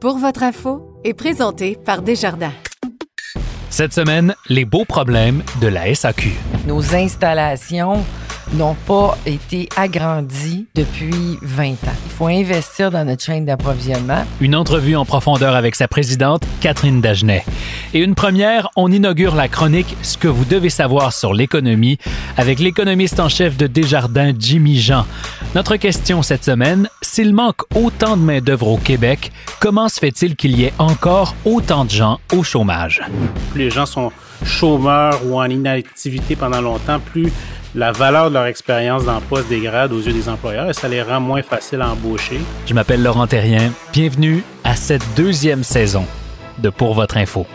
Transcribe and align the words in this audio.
Pour 0.00 0.18
votre 0.18 0.42
info 0.42 1.00
est 1.04 1.14
présenté 1.14 1.78
par 1.82 2.02
Desjardins. 2.02 2.52
Cette 3.70 3.92
semaine, 3.92 4.34
les 4.48 4.64
beaux 4.64 4.84
problèmes 4.84 5.42
de 5.60 5.66
la 5.66 5.94
SAQ. 5.94 6.32
Nos 6.66 6.94
installations 6.94 8.04
n'ont 8.52 8.76
pas 8.86 9.16
été 9.26 9.68
agrandies 9.76 10.66
depuis 10.74 11.38
20 11.42 11.72
ans. 11.72 11.96
Il 12.06 12.12
faut 12.12 12.26
investir 12.26 12.90
dans 12.90 13.04
notre 13.04 13.22
chaîne 13.22 13.44
d'approvisionnement. 13.44 14.24
Une 14.40 14.54
entrevue 14.54 14.96
en 14.96 15.04
profondeur 15.04 15.54
avec 15.54 15.74
sa 15.74 15.88
présidente, 15.88 16.44
Catherine 16.60 17.00
Dagenet. 17.00 17.44
Et 17.92 18.00
une 18.00 18.14
première, 18.14 18.68
on 18.76 18.90
inaugure 18.92 19.34
la 19.34 19.48
chronique 19.48 19.96
Ce 20.02 20.18
que 20.18 20.28
vous 20.28 20.44
devez 20.44 20.70
savoir 20.70 21.12
sur 21.12 21.34
l'économie 21.34 21.98
avec 22.36 22.58
l'économiste 22.58 23.20
en 23.20 23.28
chef 23.28 23.56
de 23.56 23.66
Desjardins, 23.66 24.32
Jimmy 24.38 24.78
Jean. 24.78 25.06
Notre 25.54 25.76
question 25.76 26.22
cette 26.22 26.44
semaine, 26.44 26.88
s'il 27.02 27.34
manque 27.34 27.62
autant 27.74 28.16
de 28.16 28.22
main-d'œuvre 28.22 28.68
au 28.68 28.76
Québec, 28.76 29.32
comment 29.60 29.88
se 29.88 29.98
fait-il 29.98 30.36
qu'il 30.36 30.58
y 30.58 30.64
ait 30.64 30.74
encore 30.78 31.34
autant 31.44 31.84
de 31.84 31.90
gens 31.90 32.20
au 32.32 32.42
chômage? 32.42 33.02
Plus 33.52 33.64
les 33.64 33.70
gens 33.70 33.86
sont 33.86 34.12
chômeurs 34.44 35.20
ou 35.26 35.38
en 35.38 35.44
inactivité 35.44 36.36
pendant 36.36 36.60
longtemps, 36.60 37.00
plus 37.00 37.32
la 37.74 37.90
valeur 37.92 38.28
de 38.28 38.34
leur 38.34 38.46
expérience 38.46 39.04
d'emploi 39.04 39.42
se 39.42 39.48
dégrade 39.48 39.92
aux 39.92 40.00
yeux 40.00 40.12
des 40.12 40.28
employeurs 40.28 40.70
et 40.70 40.74
ça 40.74 40.88
les 40.88 41.02
rend 41.02 41.20
moins 41.20 41.42
faciles 41.42 41.80
à 41.80 41.90
embaucher. 41.90 42.40
Je 42.66 42.74
m'appelle 42.74 43.02
Laurent 43.02 43.26
Terrien. 43.26 43.72
Bienvenue 43.92 44.42
à 44.62 44.76
cette 44.76 45.04
deuxième 45.16 45.64
saison 45.64 46.04
de 46.58 46.70
Pour 46.70 46.94
votre 46.94 47.16
info. 47.16 47.46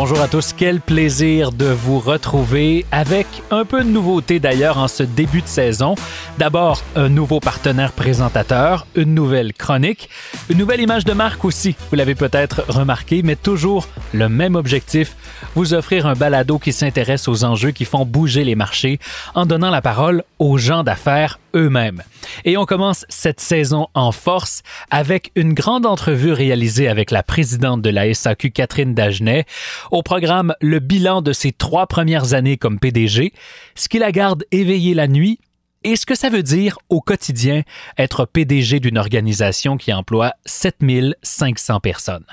Bonjour 0.00 0.20
à 0.20 0.28
tous, 0.28 0.52
quel 0.56 0.80
plaisir 0.80 1.50
de 1.50 1.66
vous 1.66 1.98
retrouver 1.98 2.86
avec 2.92 3.26
un 3.50 3.64
peu 3.64 3.82
de 3.82 3.88
nouveauté 3.88 4.38
d'ailleurs 4.38 4.78
en 4.78 4.86
ce 4.86 5.02
début 5.02 5.42
de 5.42 5.48
saison. 5.48 5.96
D'abord, 6.38 6.84
un 6.94 7.08
nouveau 7.08 7.40
partenaire 7.40 7.90
présentateur, 7.90 8.86
une 8.94 9.12
nouvelle 9.12 9.52
chronique, 9.52 10.08
une 10.50 10.58
nouvelle 10.58 10.80
image 10.80 11.04
de 11.04 11.14
marque 11.14 11.44
aussi, 11.44 11.74
vous 11.90 11.96
l'avez 11.96 12.14
peut-être 12.14 12.62
remarqué, 12.68 13.22
mais 13.24 13.34
toujours 13.34 13.88
le 14.12 14.28
même 14.28 14.54
objectif, 14.54 15.16
vous 15.56 15.74
offrir 15.74 16.06
un 16.06 16.14
balado 16.14 16.60
qui 16.60 16.72
s'intéresse 16.72 17.26
aux 17.26 17.42
enjeux 17.42 17.72
qui 17.72 17.84
font 17.84 18.04
bouger 18.04 18.44
les 18.44 18.54
marchés 18.54 19.00
en 19.34 19.46
donnant 19.46 19.70
la 19.70 19.82
parole 19.82 20.22
aux 20.38 20.58
gens 20.58 20.84
d'affaires 20.84 21.40
eux-mêmes. 21.58 22.02
Et 22.44 22.56
on 22.56 22.64
commence 22.64 23.04
cette 23.08 23.40
saison 23.40 23.88
en 23.94 24.12
force 24.12 24.62
avec 24.90 25.32
une 25.34 25.52
grande 25.52 25.84
entrevue 25.84 26.32
réalisée 26.32 26.88
avec 26.88 27.10
la 27.10 27.22
présidente 27.22 27.82
de 27.82 27.90
la 27.90 28.12
SAQ, 28.14 28.52
Catherine 28.52 28.94
Dagenet. 28.94 29.44
Au 29.90 30.02
programme, 30.02 30.54
le 30.60 30.78
bilan 30.78 31.20
de 31.20 31.32
ses 31.32 31.52
trois 31.52 31.86
premières 31.86 32.32
années 32.32 32.56
comme 32.56 32.78
PDG, 32.78 33.32
ce 33.74 33.88
qui 33.88 33.98
la 33.98 34.12
garde 34.12 34.44
éveillée 34.52 34.94
la 34.94 35.08
nuit 35.08 35.40
et 35.84 35.96
ce 35.96 36.06
que 36.06 36.14
ça 36.14 36.28
veut 36.28 36.42
dire 36.42 36.78
au 36.88 37.00
quotidien 37.00 37.62
être 37.98 38.24
PDG 38.24 38.80
d'une 38.80 38.98
organisation 38.98 39.76
qui 39.76 39.92
emploie 39.92 40.32
7500 40.46 41.80
personnes. 41.80 42.26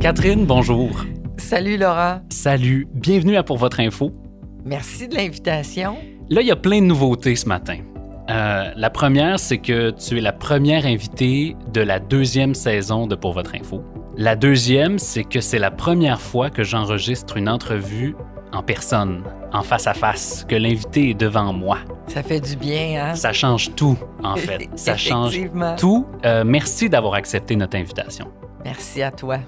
Catherine, 0.00 0.46
bonjour. 0.46 1.04
Salut 1.36 1.76
Laura. 1.76 2.22
Salut, 2.28 2.88
bienvenue 2.92 3.36
à 3.36 3.42
Pour 3.42 3.56
votre 3.56 3.80
info. 3.80 4.12
Merci 4.64 5.08
de 5.08 5.16
l'invitation. 5.16 5.96
Là, 6.30 6.40
il 6.40 6.46
y 6.46 6.50
a 6.50 6.56
plein 6.56 6.80
de 6.80 6.86
nouveautés 6.86 7.36
ce 7.36 7.46
matin. 7.46 7.78
Euh, 8.30 8.70
la 8.76 8.90
première, 8.90 9.38
c'est 9.38 9.58
que 9.58 9.90
tu 9.90 10.18
es 10.18 10.20
la 10.20 10.32
première 10.32 10.86
invitée 10.86 11.56
de 11.72 11.80
la 11.80 11.98
deuxième 11.98 12.54
saison 12.54 13.06
de 13.06 13.14
Pour 13.14 13.32
votre 13.32 13.54
info. 13.54 13.82
La 14.16 14.36
deuxième, 14.36 14.98
c'est 14.98 15.24
que 15.24 15.40
c'est 15.40 15.58
la 15.58 15.70
première 15.70 16.20
fois 16.20 16.50
que 16.50 16.62
j'enregistre 16.62 17.36
une 17.36 17.48
entrevue 17.48 18.14
en 18.52 18.62
personne, 18.62 19.24
en 19.52 19.62
face 19.62 19.86
à 19.86 19.94
face, 19.94 20.44
que 20.48 20.54
l'invité 20.54 21.10
est 21.10 21.14
devant 21.14 21.52
moi. 21.52 21.78
Ça 22.06 22.22
fait 22.22 22.40
du 22.40 22.56
bien, 22.56 23.02
hein? 23.02 23.14
Ça 23.14 23.32
change 23.32 23.74
tout, 23.74 23.98
en 24.22 24.36
fait. 24.36 24.68
Ça 24.76 24.96
change 24.96 25.38
tout. 25.78 26.06
Euh, 26.24 26.44
merci 26.46 26.88
d'avoir 26.88 27.14
accepté 27.14 27.56
notre 27.56 27.76
invitation. 27.76 28.26
Merci 28.64 29.02
à 29.02 29.10
toi. 29.10 29.38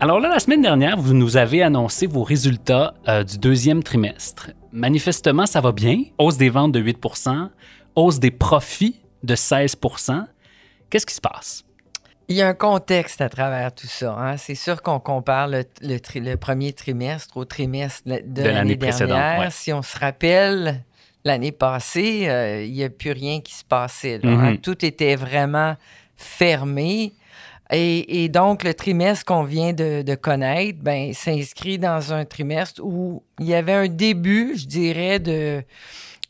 Alors 0.00 0.20
là, 0.20 0.28
la 0.28 0.38
semaine 0.38 0.62
dernière, 0.62 0.96
vous 0.96 1.12
nous 1.12 1.36
avez 1.36 1.62
annoncé 1.62 2.06
vos 2.06 2.22
résultats 2.22 2.94
euh, 3.08 3.24
du 3.24 3.38
deuxième 3.38 3.82
trimestre. 3.82 4.50
Manifestement, 4.74 5.46
ça 5.46 5.60
va 5.60 5.70
bien. 5.70 6.02
Hausse 6.18 6.36
des 6.36 6.50
ventes 6.50 6.72
de 6.72 6.80
8 6.80 6.98
hausse 7.94 8.18
des 8.18 8.32
profits 8.32 9.00
de 9.22 9.36
16 9.36 9.76
Qu'est-ce 10.90 11.06
qui 11.06 11.14
se 11.14 11.20
passe? 11.20 11.64
Il 12.26 12.36
y 12.36 12.42
a 12.42 12.48
un 12.48 12.54
contexte 12.54 13.20
à 13.20 13.28
travers 13.28 13.72
tout 13.72 13.86
ça. 13.86 14.16
Hein. 14.18 14.36
C'est 14.36 14.56
sûr 14.56 14.82
qu'on 14.82 14.98
compare 14.98 15.46
le, 15.46 15.62
le, 15.80 16.34
premier 16.36 16.72
trimestre 16.72 17.36
au 17.36 17.44
trimestre 17.44 18.02
de, 18.06 18.42
l'année 18.42 18.74
dernière. 18.74 19.52
Si 19.52 19.72
on 19.72 19.82
se 19.82 19.96
rappelle, 19.96 20.82
l'année 21.24 21.52
passée, 21.52 22.28
euh, 22.28 22.64
il 22.64 22.72
n'y 22.72 22.82
a 22.82 22.90
plus 22.90 23.12
rien 23.12 23.40
qui 23.40 23.54
se 23.54 23.64
passait. 23.64 24.20
Hein. 24.24 24.54
Mm-hmm. 24.54 24.60
Tout 24.60 24.84
était 24.84 25.14
vraiment 25.14 25.76
fermé. 26.16 27.12
Et, 27.70 28.28
donc, 28.28 28.62
le 28.62 28.74
trimestre 28.74 29.24
qu'on 29.24 29.44
vient 29.44 29.72
de, 29.72 30.14
connaître 30.14 30.78
ben, 30.80 31.12
s'inscrit 31.12 31.78
dans 31.78 32.12
un 32.12 32.24
trimestre 32.24 32.80
où 32.84 33.22
il 33.40 33.46
y 33.46 33.54
avait 33.54 33.72
un 33.72 33.88
début, 33.88 34.54
je 34.56 34.66
dirais, 34.66 35.18
de, 35.18 35.62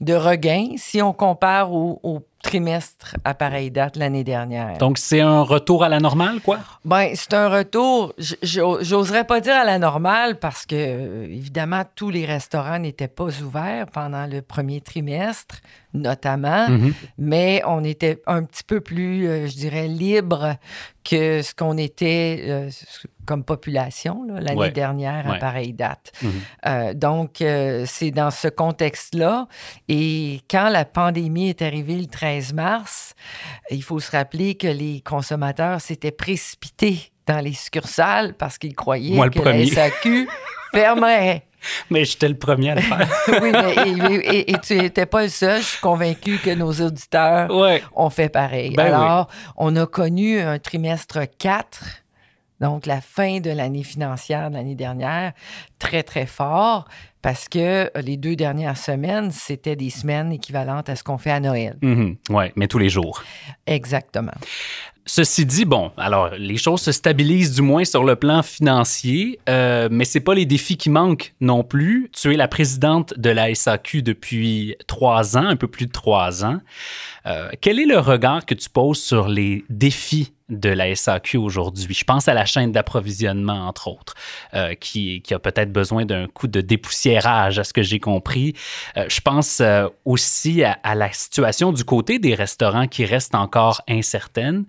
de 0.00 0.14
regain 0.14 0.74
si 0.76 1.02
on 1.02 1.12
compare 1.12 1.72
au, 1.72 2.00
au 2.02 2.20
trimestre 2.44 3.16
à 3.24 3.34
pareille 3.34 3.70
date 3.70 3.96
l'année 3.96 4.22
dernière. 4.22 4.78
Donc, 4.78 4.98
c'est 4.98 5.20
un 5.20 5.42
retour 5.42 5.82
à 5.82 5.88
la 5.88 5.98
normale, 5.98 6.40
quoi? 6.40 6.58
Ben, 6.84 7.10
c'est 7.14 7.34
un 7.34 7.48
retour, 7.48 8.12
j'oserais 8.42 9.24
pas 9.24 9.40
dire 9.40 9.56
à 9.56 9.64
la 9.64 9.78
normale 9.78 10.38
parce 10.38 10.66
que, 10.66 11.24
évidemment, 11.24 11.82
tous 11.96 12.10
les 12.10 12.26
restaurants 12.26 12.78
n'étaient 12.78 13.08
pas 13.08 13.28
ouverts 13.42 13.86
pendant 13.92 14.26
le 14.26 14.42
premier 14.42 14.80
trimestre, 14.80 15.56
notamment, 15.94 16.68
mm-hmm. 16.68 16.92
mais 17.18 17.62
on 17.66 17.84
était 17.84 18.20
un 18.26 18.42
petit 18.42 18.64
peu 18.64 18.80
plus, 18.80 19.26
euh, 19.26 19.46
je 19.46 19.54
dirais, 19.54 19.86
libre 19.86 20.56
que 21.04 21.40
ce 21.40 21.54
qu'on 21.54 21.78
était 21.78 22.44
euh, 22.48 22.70
comme 23.24 23.44
population 23.44 24.24
l'année 24.28 24.70
dernière 24.70 25.30
à 25.30 25.38
pareille 25.38 25.72
date. 25.72 26.12
Mm-hmm. 26.22 26.30
Euh, 26.66 26.94
donc, 26.94 27.42
c'est 27.86 28.10
dans 28.10 28.30
ce 28.30 28.48
contexte-là. 28.48 29.46
Et 29.88 30.40
quand 30.50 30.68
la 30.68 30.84
pandémie 30.84 31.48
est 31.48 31.62
arrivée 31.62 31.96
le 31.96 32.06
13 32.06 32.52
mars, 32.54 33.14
il 33.70 33.82
faut 33.82 34.00
se 34.00 34.10
rappeler 34.10 34.56
que 34.56 34.66
les 34.66 35.00
consommateurs 35.00 35.80
s'étaient 35.80 36.10
précipités 36.10 37.12
dans 37.26 37.40
les 37.40 37.54
succursales 37.54 38.34
parce 38.34 38.58
qu'ils 38.58 38.74
croyaient 38.74 39.28
que 39.30 39.40
la 39.40 39.66
SAQ 39.66 40.28
fermerait. 40.74 41.46
Mais 41.90 42.04
j'étais 42.04 42.28
le 42.28 42.36
premier 42.36 42.70
à 42.70 42.74
le 42.76 42.80
faire. 42.80 43.08
oui, 43.42 43.52
mais, 43.52 44.44
et, 44.46 44.56
tu 44.62 44.76
n'étais 44.76 45.06
pas 45.06 45.22
le 45.22 45.28
seul. 45.28 45.60
Je 45.60 45.66
suis 45.66 45.80
convaincu 45.80 46.38
que 46.38 46.54
nos 46.54 46.72
auditeurs 46.72 47.50
ont 47.94 48.10
fait 48.10 48.28
pareil. 48.28 48.74
Ben 48.74 48.92
Alors, 48.94 49.28
on 49.56 49.74
a 49.76 49.86
connu 49.86 50.40
un 50.40 50.58
trimestre 50.58 51.20
4 51.38 52.04
donc 52.60 52.86
la 52.86 53.00
fin 53.00 53.40
de 53.40 53.50
l'année 53.50 53.82
financière 53.82 54.48
de 54.50 54.54
l'année 54.54 54.74
dernière, 54.74 55.32
très, 55.78 56.02
très 56.02 56.24
fort, 56.24 56.86
parce 57.20 57.48
que 57.48 57.90
les 58.00 58.16
deux 58.16 58.36
dernières 58.36 58.78
semaines, 58.78 59.30
c'était 59.32 59.76
des 59.76 59.90
semaines 59.90 60.32
équivalentes 60.32 60.88
à 60.88 60.96
ce 60.96 61.02
qu'on 61.02 61.18
fait 61.18 61.30
à 61.30 61.40
Noël. 61.40 61.76
Mm-hmm. 61.82 62.16
oui, 62.30 62.44
mais 62.56 62.66
tous 62.66 62.78
les 62.78 62.88
jours. 62.88 63.22
Exactement. 63.66 64.32
Ceci 65.06 65.44
dit, 65.44 65.66
bon, 65.66 65.92
alors 65.98 66.30
les 66.38 66.56
choses 66.56 66.80
se 66.80 66.92
stabilisent 66.92 67.54
du 67.54 67.62
moins 67.62 67.84
sur 67.84 68.04
le 68.04 68.16
plan 68.16 68.42
financier, 68.42 69.38
euh, 69.50 69.88
mais 69.90 70.06
c'est 70.06 70.20
pas 70.20 70.34
les 70.34 70.46
défis 70.46 70.78
qui 70.78 70.88
manquent 70.88 71.34
non 71.40 71.62
plus. 71.62 72.10
Tu 72.12 72.32
es 72.32 72.36
la 72.36 72.48
présidente 72.48 73.12
de 73.18 73.28
la 73.28 73.54
SAQ 73.54 74.00
depuis 74.02 74.76
trois 74.86 75.36
ans, 75.36 75.46
un 75.46 75.56
peu 75.56 75.68
plus 75.68 75.86
de 75.86 75.92
trois 75.92 76.44
ans. 76.44 76.60
Euh, 77.26 77.50
quel 77.60 77.80
est 77.80 77.86
le 77.86 77.98
regard 77.98 78.44
que 78.44 78.54
tu 78.54 78.68
poses 78.68 79.00
sur 79.00 79.28
les 79.28 79.64
défis 79.70 80.32
de 80.50 80.68
la 80.68 80.94
SAQ 80.94 81.38
aujourd'hui? 81.38 81.94
Je 81.94 82.04
pense 82.04 82.28
à 82.28 82.34
la 82.34 82.44
chaîne 82.44 82.70
d'approvisionnement, 82.70 83.66
entre 83.66 83.88
autres, 83.88 84.14
euh, 84.52 84.74
qui, 84.74 85.22
a 85.30 85.38
peut-être 85.38 85.72
besoin 85.72 86.04
d'un 86.04 86.26
coup 86.26 86.48
de 86.48 86.60
dépoussiérage, 86.60 87.58
à 87.58 87.64
ce 87.64 87.72
que 87.72 87.82
j'ai 87.82 87.98
compris. 87.98 88.54
Euh, 88.98 89.06
je 89.08 89.20
pense 89.20 89.62
aussi 90.04 90.62
à, 90.64 90.94
la 90.94 91.10
situation 91.12 91.72
du 91.72 91.84
côté 91.84 92.18
des 92.18 92.34
restaurants 92.34 92.86
qui 92.86 93.06
reste 93.06 93.34
encore 93.34 93.82
incertaine. 93.88 94.66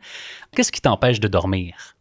Qu'est-ce 0.56 0.72
qui 0.72 0.82
t'empêche 0.82 1.20
de 1.20 1.28
dormir? 1.28 1.95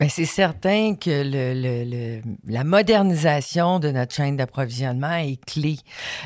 Bien, 0.00 0.08
c'est 0.08 0.24
certain 0.24 0.94
que 0.94 1.10
le, 1.10 1.52
le, 1.54 2.22
la 2.48 2.64
modernisation 2.64 3.78
de 3.78 3.90
notre 3.90 4.14
chaîne 4.14 4.36
d'approvisionnement 4.36 5.14
est 5.16 5.42
clé. 5.44 5.76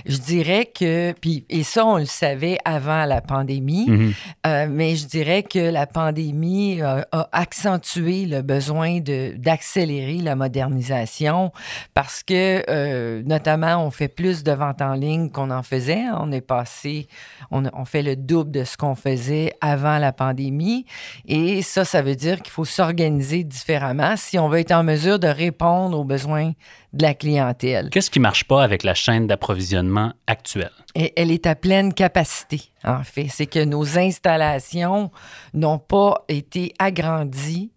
Je 0.06 0.16
dirais 0.18 0.66
que, 0.72 1.12
puis, 1.20 1.44
et 1.48 1.62
ça, 1.62 1.84
on 1.84 1.96
le 1.98 2.04
savait 2.04 2.58
avant 2.64 3.04
la 3.04 3.20
pandémie, 3.20 3.86
Mhm. 3.88 4.12
euh, 4.46 4.66
mais 4.70 4.96
je 4.96 5.06
dirais 5.06 5.42
que 5.42 5.58
la 5.58 5.86
pandémie 5.86 6.80
a 6.82 7.06
accentué 7.32 8.26
le 8.26 8.42
besoin 8.42 9.00
de, 9.00 9.34
d'accélérer 9.36 10.18
la 10.18 10.36
modernisation 10.36 11.52
parce 11.94 12.22
que, 12.22 12.62
euh, 12.68 13.22
notamment, 13.24 13.84
on 13.84 13.90
fait 13.90 14.08
plus 14.08 14.44
de 14.44 14.52
ventes 14.52 14.82
en 14.82 14.94
ligne 14.94 15.30
qu'on 15.30 15.50
en 15.50 15.62
faisait. 15.62 16.04
On 16.18 16.30
est 16.32 16.40
passé, 16.40 17.08
on, 17.50 17.64
on 17.74 17.84
fait 17.84 18.02
le 18.02 18.14
double 18.16 18.50
de 18.50 18.64
ce 18.64 18.76
qu'on 18.76 18.94
faisait 18.94 19.52
avant 19.60 19.98
la 19.98 20.12
pandémie. 20.12 20.86
Et 21.26 21.62
ça, 21.62 21.84
ça 21.84 22.02
veut 22.02 22.14
dire 22.14 22.40
qu'il 22.42 22.52
faut 22.52 22.64
s'organiser 22.64 23.15
différemment 23.44 24.16
si 24.16 24.38
on 24.38 24.48
veut 24.48 24.60
être 24.60 24.72
en 24.72 24.82
mesure 24.82 25.18
de 25.18 25.28
répondre 25.28 25.98
aux 25.98 26.04
besoins 26.04 26.52
de 26.92 27.02
la 27.02 27.14
clientèle. 27.14 27.90
Qu'est-ce 27.90 28.10
qui 28.10 28.20
marche 28.20 28.44
pas 28.44 28.62
avec 28.62 28.82
la 28.82 28.94
chaîne 28.94 29.26
d'approvisionnement 29.26 30.12
actuelle? 30.26 30.70
Et 30.94 31.12
elle 31.16 31.30
est 31.30 31.46
à 31.46 31.54
pleine 31.54 31.92
capacité, 31.92 32.62
en 32.86 33.02
fait. 33.02 33.28
C'est 33.28 33.46
que 33.46 33.64
nos 33.64 33.98
installations 33.98 35.10
n'ont 35.54 35.78
pas 35.78 36.24
été 36.28 36.72
agrandies 36.78 37.70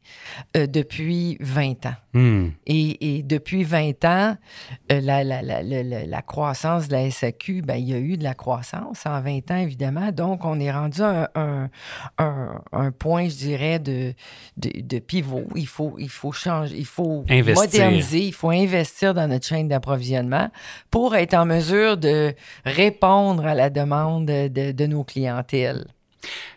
euh, 0.58 0.68
depuis 0.68 1.38
20 1.40 1.86
ans. 1.86 1.96
Hmm. 2.14 2.48
Et, 2.66 3.18
et 3.18 3.24
depuis 3.24 3.64
20 3.64 4.04
ans, 4.06 4.36
euh, 4.92 5.00
la, 5.02 5.24
la, 5.24 5.44
la, 5.44 5.62
la, 5.62 5.84
la 5.84 6.22
croissance 6.24 6.88
de 6.88 6.94
la 6.94 7.12
SAQ, 7.12 7.62
ben, 7.62 7.76
il 7.76 7.90
y 7.90 7.94
a 7.94 8.00
eu 8.00 8.18
de 8.18 8.24
la 8.24 8.34
croissance 8.34 9.06
en 9.06 9.22
20 9.22 9.52
ans, 9.52 9.58
évidemment. 9.58 10.12
Donc, 10.12 10.44
on 10.46 10.60
est 10.60 10.72
rendu 10.72 11.02
à 11.02 11.30
un, 11.36 11.42
un, 11.42 11.70
un, 12.18 12.62
un 12.72 12.92
point, 12.92 13.30
je 13.30 13.36
dirais, 13.36 13.78
de, 13.78 14.14
de, 14.58 14.72
de, 14.82 15.00
pivot. 15.00 15.46
Il 15.56 15.68
faut, 15.68 15.96
il 16.00 16.10
faut 16.10 16.32
changer, 16.32 16.76
il 16.78 16.86
faut 16.86 17.24
Investir. 17.30 17.64
moderniser, 17.64 18.22
il 18.26 18.34
faut 18.34 18.50
investir 18.50 19.14
dans 19.14 19.28
notre 19.28 19.46
chaîne 19.46 19.68
d'approvisionnement 19.68 20.50
pour 20.90 21.16
être 21.16 21.36
en 21.36 21.46
mesure 21.46 21.98
de 21.98 22.34
répondre 22.66 23.46
à 23.46 23.54
la 23.54 23.70
demande 23.70 24.26
de, 24.26 24.72
de 24.72 24.86
nos 24.88 24.99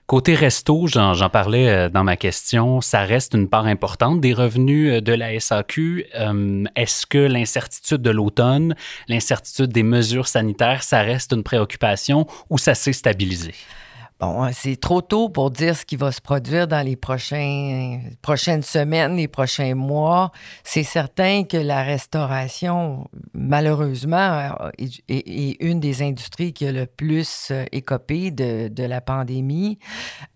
Côté 0.06 0.34
resto, 0.34 0.86
j'en, 0.88 1.14
j'en 1.14 1.30
parlais 1.30 1.68
euh, 1.68 1.88
dans 1.88 2.04
ma 2.04 2.16
question, 2.16 2.80
ça 2.80 3.00
reste 3.00 3.34
une 3.34 3.48
part 3.48 3.66
importante 3.66 4.20
des 4.20 4.34
revenus 4.34 4.92
euh, 4.92 5.00
de 5.00 5.12
la 5.12 5.38
SAQ. 5.38 6.06
Euh, 6.14 6.64
est-ce 6.76 7.06
que 7.06 7.18
l'incertitude 7.18 8.02
de 8.02 8.10
l'automne, 8.10 8.74
l'incertitude 9.08 9.72
des 9.72 9.84
mesures 9.84 10.28
sanitaires, 10.28 10.82
ça 10.82 11.00
reste 11.02 11.32
une 11.32 11.42
préoccupation 11.42 12.26
ou 12.50 12.58
ça 12.58 12.74
s'est 12.74 12.92
stabilisé? 12.92 13.54
Bon, 14.22 14.48
c'est 14.52 14.76
trop 14.76 15.02
tôt 15.02 15.28
pour 15.28 15.50
dire 15.50 15.76
ce 15.76 15.84
qui 15.84 15.96
va 15.96 16.12
se 16.12 16.20
produire 16.20 16.69
dans 16.69 16.86
les 16.86 16.94
prochaines 16.94 18.12
semaines, 18.22 19.16
les 19.16 19.26
prochains 19.26 19.74
mois. 19.74 20.30
C'est 20.62 20.84
certain 20.84 21.42
que 21.42 21.56
la 21.56 21.82
restauration, 21.82 23.08
malheureusement, 23.34 24.70
est, 24.78 25.02
est, 25.08 25.56
une 25.60 25.80
des 25.80 26.02
industries 26.02 26.52
qui 26.52 26.69
a 26.69 26.70
le 26.70 26.86
plus 26.86 27.48
euh, 27.50 27.64
écopé 27.72 28.30
de, 28.30 28.84
la 28.84 29.00
pandémie. 29.00 29.80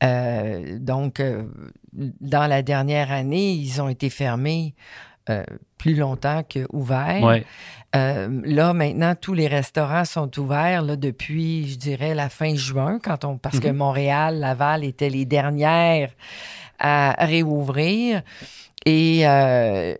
Euh, 0.02 0.80
donc, 0.80 1.20
euh, 1.20 1.44
dans 1.92 2.48
la 2.48 2.62
dernière 2.62 3.12
année, 3.12 3.52
ils 3.52 3.80
ont 3.80 3.88
été 3.88 4.10
fermés 4.10 4.74
euh, 5.28 5.44
plus 5.78 5.94
longtemps 5.94 6.42
qu'ouverts. 6.42 7.22
Ouais. 7.22 7.44
Euh, 7.94 8.28
là, 8.44 8.72
maintenant, 8.72 9.14
tous 9.14 9.32
les 9.34 9.46
restaurants 9.46 10.04
sont 10.04 10.38
ouverts 10.38 10.82
là, 10.82 10.96
depuis, 10.96 11.68
je 11.68 11.78
dirais, 11.78 12.14
la 12.14 12.28
fin 12.28 12.54
juin, 12.54 12.98
quand 13.02 13.24
on, 13.24 13.38
parce 13.38 13.58
que 13.58 13.68
Montréal, 13.68 14.38
Laval 14.38 14.84
étaient 14.84 15.08
les 15.08 15.24
dernières 15.24 16.10
à 16.78 17.16
réouvrir. 17.24 18.22
Et 18.84 19.26
euh, 19.26 19.94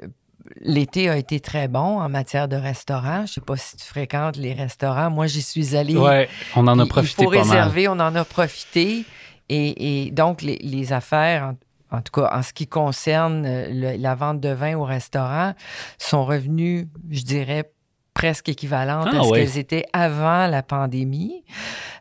l'été 0.61 1.09
a 1.09 1.17
été 1.17 1.41
très 1.41 1.69
bon 1.69 2.01
en 2.01 2.09
matière 2.09 2.49
de 2.49 2.57
restaurants. 2.57 3.25
Je 3.27 3.35
sais 3.35 3.41
pas 3.41 3.57
si 3.57 3.77
tu 3.77 3.85
fréquentes 3.85 4.37
les 4.37 4.53
restaurants. 4.53 5.11
Moi, 5.11 5.27
j'y 5.27 5.43
suis 5.43 5.75
allée. 5.77 5.97
Ouais, 5.97 6.29
on 6.55 6.67
en 6.67 6.79
a 6.79 6.87
profité 6.87 7.23
Il 7.23 7.25
faut 7.25 7.31
pas 7.31 7.45
mal. 7.45 7.49
réserver, 7.49 7.89
on 7.89 7.93
en 7.93 8.15
a 8.15 8.25
profité. 8.25 9.05
Et, 9.49 10.07
et 10.07 10.11
donc, 10.11 10.43
les, 10.43 10.59
les 10.59 10.93
affaires, 10.93 11.55
en, 11.97 12.03
tout 12.03 12.13
cas, 12.21 12.31
en 12.33 12.43
ce 12.43 12.53
qui 12.53 12.67
concerne 12.67 13.45
euh, 13.47 13.69
le- 13.71 13.97
la 14.03 14.15
vente 14.15 14.41
de 14.41 14.51
vin 14.51 14.77
au 14.77 14.85
restaurant, 14.85 15.55
sont 15.99 16.25
revenues, 16.25 16.89
je 17.11 17.23
dirais, 17.23 17.71
presque 18.15 18.49
équivalentes 18.49 19.09
Ah, 19.13 19.21
à 19.21 19.23
ce 19.25 19.29
oui. 19.29 19.39
qu'elles 19.39 19.59
étaient 19.59 19.85
avant 19.93 20.47
la 20.47 20.63
pandémie. 20.63 21.45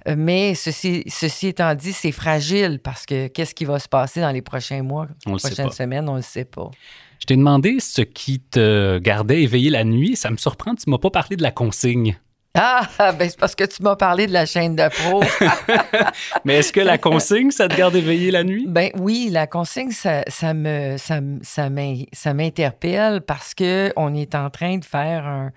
Euh, 0.08 0.16
Mais 0.18 0.56
ceci, 0.56 1.04
ceci 1.08 1.48
étant 1.48 1.76
dit, 1.76 1.92
c'est 1.94 2.12
fragile 2.14 2.80
parce 2.82 3.06
que 3.06 3.28
qu'est-ce 3.28 3.54
qui 3.56 3.66
va 3.66 3.80
se 3.80 3.90
passer 3.90 4.22
dans 4.22 4.32
les 4.32 4.42
prochains 4.42 4.82
mois, 4.84 5.08
On 5.26 5.34
le 5.34 5.40
sait 5.40 5.50
prochaines 5.50 5.72
semaines, 5.72 6.08
on 6.08 6.14
ne 6.14 6.18
le 6.20 6.24
sait 6.24 6.46
pas. 6.46 6.72
Je 7.20 7.26
t'ai 7.26 7.36
demandé 7.36 7.80
ce 7.80 8.02
qui 8.02 8.40
te 8.40 8.98
gardait 9.00 9.42
éveillé 9.42 9.70
la 9.70 9.84
nuit. 9.84 10.16
Ça 10.16 10.30
me 10.30 10.38
surprend, 10.38 10.76
tu 10.76 10.90
m'as 10.90 11.00
pas 11.00 11.10
parlé 11.10 11.36
de 11.38 11.44
la 11.44 11.52
consigne. 11.52 12.18
Ah, 12.56 12.88
ben 13.12 13.30
c'est 13.30 13.38
parce 13.40 13.54
que 13.56 13.64
tu 13.66 13.84
m'as 13.84 13.96
parlé 13.96 14.28
de 14.28 14.32
la 14.34 14.46
chaîne 14.46 14.76
de 14.76 14.88
pro. 14.90 15.22
Mais 16.46 16.56
est-ce 16.56 16.72
que 16.72 16.80
la 16.80 16.98
consigne, 16.98 17.52
ça 17.52 17.68
te 17.68 17.76
garde 17.76 17.96
éveillé 17.96 18.32
la 18.32 18.44
nuit? 18.44 18.66
Ben 18.68 18.90
oui, 18.96 19.30
la 19.32 19.48
consigne, 19.48 19.92
ça, 19.92 20.24
ça 20.28 20.54
me, 20.54 20.96
ça, 20.98 22.34
m'interpelle 22.34 23.22
parce 23.22 23.54
que 23.54 23.92
on 23.96 24.14
est 24.14 24.36
en 24.36 24.50
train 24.50 24.78
de 24.78 24.86
faire 24.86 25.26
un, 25.26 25.52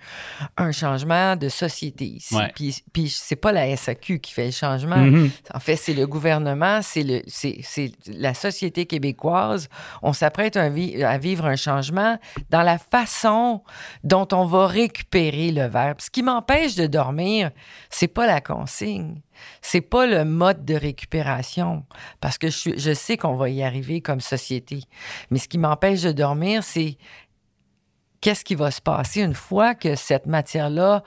un 0.57 0.71
changement 0.71 1.35
de 1.35 1.49
société 1.49 2.05
ici. 2.05 2.35
Ouais. 2.35 2.51
Puis, 2.55 2.83
puis 2.91 3.09
c'est 3.09 3.35
pas 3.35 3.51
la 3.51 3.75
SAQ 3.75 4.19
qui 4.19 4.33
fait 4.33 4.47
le 4.47 4.51
changement. 4.51 4.97
Mhm. 4.97 5.29
En 5.53 5.59
fait, 5.59 5.75
c'est 5.75 5.93
le 5.93 6.05
gouvernement, 6.07 6.81
c'est 6.81 7.03
le, 7.03 7.21
c'est, 7.27 7.59
c'est 7.63 7.91
la 8.07 8.33
société 8.33 8.85
québécoise. 8.85 9.69
On 10.01 10.13
s'apprête 10.13 10.57
à, 10.57 10.69
vi- 10.69 11.03
à 11.03 11.17
vivre 11.17 11.45
un 11.45 11.55
changement 11.55 12.17
dans 12.49 12.61
la 12.63 12.77
façon 12.77 13.61
dont 14.03 14.27
on 14.33 14.45
va 14.45 14.67
récupérer 14.67 15.51
le. 15.51 15.69
Puis 15.69 16.05
Ce 16.05 16.09
qui 16.09 16.23
m'empêche 16.23 16.75
de 16.75 16.87
dormir, 16.89 17.51
c'est 17.89 18.07
pas 18.07 18.27
la 18.27 18.41
consigne. 18.41 19.21
C'est 19.61 19.81
pas 19.81 20.05
le 20.05 20.25
mode 20.25 20.65
de 20.65 20.75
récupération, 20.75 21.85
parce 22.19 22.37
que 22.37 22.49
je, 22.49 22.71
je 22.75 22.93
sais 22.93 23.15
qu'on 23.15 23.35
va 23.35 23.49
y 23.49 23.63
arriver 23.63 24.01
comme 24.01 24.19
société. 24.19 24.81
Mais 25.31 25.39
ce 25.39 25.47
qui 25.47 25.57
m'empêche 25.57 26.01
de 26.01 26.11
dormir, 26.11 26.63
c'est 26.63 26.97
qu'est-ce 28.21 28.43
qui 28.43 28.55
va 28.55 28.71
se 28.71 28.81
passer 28.81 29.21
une 29.21 29.33
fois 29.33 29.75
que 29.75 29.95
cette 29.95 30.25
matière-là 30.25 31.03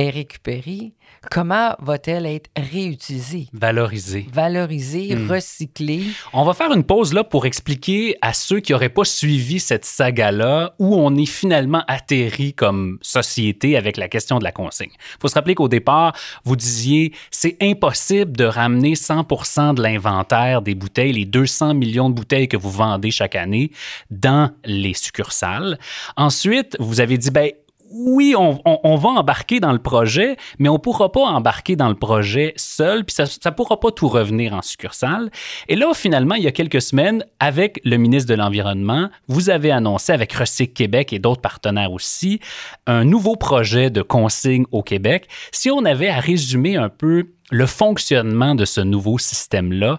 est 0.00 0.10
récupérée? 0.10 0.92
Comment 1.30 1.74
va-t-elle 1.80 2.24
être 2.24 2.48
réutilisée? 2.56 3.48
Valorisé. 3.52 4.26
Valorisée, 4.32 5.14
Hmm. 5.14 5.30
recyclée. 5.30 6.04
On 6.32 6.44
va 6.44 6.54
faire 6.54 6.72
une 6.72 6.84
pause 6.84 7.12
là 7.12 7.24
pour 7.24 7.44
expliquer 7.44 8.16
à 8.22 8.32
ceux 8.32 8.60
qui 8.60 8.72
n'auraient 8.72 8.88
pas 8.88 9.04
suivi 9.04 9.60
cette 9.60 9.84
saga-là 9.84 10.74
où 10.78 10.94
on 10.96 11.14
est 11.16 11.26
finalement 11.26 11.82
atterri 11.88 12.54
comme 12.54 12.98
société 13.02 13.76
avec 13.76 13.98
la 13.98 14.08
question 14.08 14.38
de 14.38 14.44
la 14.44 14.52
consigne. 14.52 14.90
Il 14.92 15.20
faut 15.20 15.28
se 15.28 15.34
rappeler 15.34 15.54
qu'au 15.54 15.68
départ, 15.68 16.14
vous 16.44 16.56
disiez 16.56 17.12
c'est 17.30 17.56
impossible 17.60 18.32
de 18.36 18.44
ramener 18.44 18.94
100 18.94 19.74
de 19.74 19.82
l'inventaire 19.82 20.62
des 20.62 20.74
bouteilles, 20.74 21.12
les 21.12 21.26
200 21.26 21.74
millions 21.74 22.08
de 22.08 22.14
bouteilles 22.14 22.48
que 22.48 22.56
vous 22.56 22.70
vendez 22.70 23.10
chaque 23.10 23.34
année 23.34 23.72
dans 24.10 24.50
les 24.64 24.94
succursales. 24.94 25.78
Ensuite, 26.16 26.76
vous 26.80 27.00
avez 27.00 27.18
dit 27.18 27.30
ben 27.30 27.50
oui, 27.90 28.34
on, 28.36 28.96
va 28.96 29.08
embarquer 29.08 29.58
dans 29.58 29.72
le 29.72 29.80
projet, 29.80 30.36
mais 30.60 30.68
on 30.68 30.74
ne 30.74 30.78
pourra 30.78 31.10
pas 31.10 31.22
embarquer 31.22 31.74
dans 31.74 31.88
le 31.88 31.96
projet 31.96 32.54
seul, 32.56 33.04
puis 33.04 33.14
ça 33.14 33.24
ne 33.24 33.50
pourra 33.50 33.80
pas 33.80 33.90
tout 33.90 34.06
revenir 34.06 34.54
en 34.54 34.62
succursale. 34.62 35.30
Et 35.68 35.74
là, 35.74 35.92
finalement, 35.92 36.36
il 36.36 36.44
y 36.44 36.46
a 36.46 36.52
quelques 36.52 36.82
semaines, 36.82 37.24
avec 37.40 37.80
le 37.84 37.96
ministre 37.96 38.28
de 38.28 38.34
l'Environnement, 38.34 39.10
vous 39.26 39.50
avez 39.50 39.72
annoncé 39.72 40.12
avec 40.12 40.32
Recyc 40.32 40.72
Québec 40.72 41.12
et 41.12 41.18
d'autres 41.18 41.40
partenaires 41.40 41.92
aussi, 41.92 42.38
un 42.86 43.04
nouveau 43.04 43.34
projet 43.34 43.90
de 43.90 44.02
consigne 44.02 44.66
au 44.70 44.82
Québec. 44.82 45.26
Si 45.50 45.68
on 45.70 45.84
avait 45.84 46.08
à 46.08 46.20
résumer 46.20 46.76
un 46.76 46.90
peu 46.90 47.30
le 47.50 47.66
fonctionnement 47.66 48.54
de 48.54 48.64
ce 48.64 48.80
nouveau 48.80 49.18
système-là, 49.18 49.98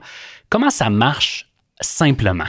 comment 0.49 0.69
ça 0.69 0.89
marche 0.89 1.49
simplement? 1.81 2.45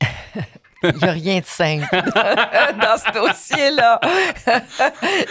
Il 0.82 0.94
n'y 1.02 1.08
a 1.08 1.12
rien 1.12 1.38
de 1.40 1.44
simple 1.44 1.86
dans 1.92 2.96
ce 2.96 3.12
dossier-là. 3.12 4.00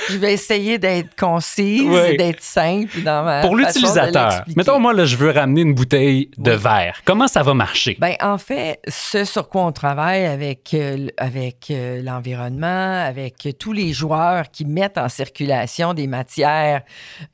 je 0.10 0.18
vais 0.18 0.34
essayer 0.34 0.78
d'être 0.78 1.16
concise, 1.16 1.84
Oui. 1.88 2.18
d'être 2.18 2.42
simple 2.42 3.02
dans 3.02 3.24
ma 3.24 3.42
Pour 3.42 3.56
l'utilisateur, 3.56 4.44
mettons, 4.56 4.80
moi, 4.80 4.94
là, 4.94 5.06
je 5.06 5.16
veux 5.16 5.32
ramener 5.32 5.62
une 5.62 5.74
bouteille 5.74 6.30
de 6.38 6.52
Oui. 6.52 6.58
verre. 6.58 7.00
Comment 7.06 7.28
ça 7.28 7.44
va 7.44 7.54
marcher? 7.54 7.96
Ben, 8.00 8.16
en 8.22 8.38
fait, 8.38 8.80
ce 8.88 9.24
sur 9.26 9.48
quoi 9.50 9.66
on 9.66 9.72
travaille 9.72 10.26
avec, 10.26 10.74
euh, 10.74 11.08
avec 11.18 11.68
euh, 11.72 12.02
l'environnement, 12.04 13.04
avec 13.06 13.46
euh, 13.46 13.52
tous 13.54 13.74
les 13.74 13.94
joueurs 13.94 14.52
qui 14.52 14.66
mettent 14.66 14.98
en 14.98 15.10
circulation 15.10 15.94
des 15.94 16.08
matières 16.08 16.82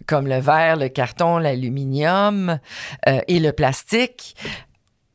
comme 0.06 0.28
le 0.28 0.40
verre, 0.40 0.76
le 0.78 0.90
carton, 0.90 1.38
l'aluminium 1.40 2.60
euh, 3.08 3.20
et 3.28 3.40
le 3.40 3.52
plastique, 3.52 4.36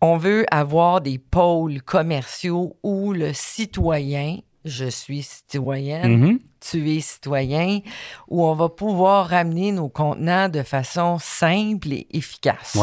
on 0.01 0.17
veut 0.17 0.45
avoir 0.51 1.01
des 1.01 1.19
pôles 1.19 1.83
commerciaux 1.83 2.77
où 2.83 3.13
le 3.13 3.33
citoyen 3.33 4.39
je 4.65 4.87
suis 4.87 5.23
citoyenne, 5.23 6.25
mm-hmm. 6.25 6.39
tu 6.61 6.91
es 6.91 7.01
citoyen, 7.01 7.81
où 8.29 8.45
on 8.45 8.55
va 8.55 8.69
pouvoir 8.69 9.29
ramener 9.29 9.73
nos 9.73 9.89
contenants 9.89 10.49
de 10.49 10.63
façon 10.63 11.19
simple 11.19 11.93
et 11.93 12.07
efficace. 12.11 12.79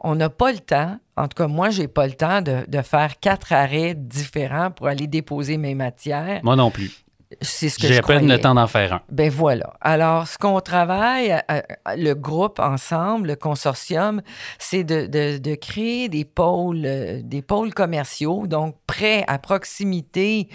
On 0.00 0.14
n'a 0.14 0.30
pas 0.30 0.52
le 0.52 0.58
temps, 0.58 0.98
en 1.16 1.28
tout 1.28 1.36
cas, 1.36 1.46
moi, 1.46 1.70
j'ai 1.70 1.88
pas 1.88 2.06
le 2.06 2.14
temps 2.14 2.42
de, 2.42 2.64
de, 2.66 2.82
faire 2.82 3.18
quatre 3.20 3.52
arrêts 3.52 3.94
différents 3.94 4.70
pour 4.70 4.86
aller 4.86 5.06
déposer 5.06 5.56
mes 5.56 5.74
matières. 5.74 6.40
Moi 6.42 6.56
non 6.56 6.70
plus. 6.70 6.92
C'est 7.40 7.68
ce 7.68 7.78
que 7.78 7.88
J'ai 7.88 7.98
à 7.98 8.02
peine 8.02 8.28
le 8.28 8.40
temps 8.40 8.54
d'en 8.54 8.68
faire 8.68 8.92
un. 8.92 9.00
Ben 9.10 9.30
voilà. 9.30 9.74
Alors, 9.80 10.28
ce 10.28 10.38
qu'on 10.38 10.60
travaille, 10.60 11.32
euh, 11.32 11.38
euh, 11.50 11.60
le 11.96 12.14
groupe 12.14 12.60
ensemble, 12.60 13.28
le 13.28 13.36
consortium, 13.36 14.22
c'est 14.58 14.84
de, 14.84 15.06
de, 15.38 15.54
créer 15.56 16.08
des 16.08 16.24
pôles, 16.24 16.84
euh, 16.84 17.20
des 17.24 17.42
pôles 17.42 17.74
commerciaux, 17.74 18.46
donc 18.46 18.76
près, 18.86 19.24
à 19.26 19.38
proximité 19.38 20.48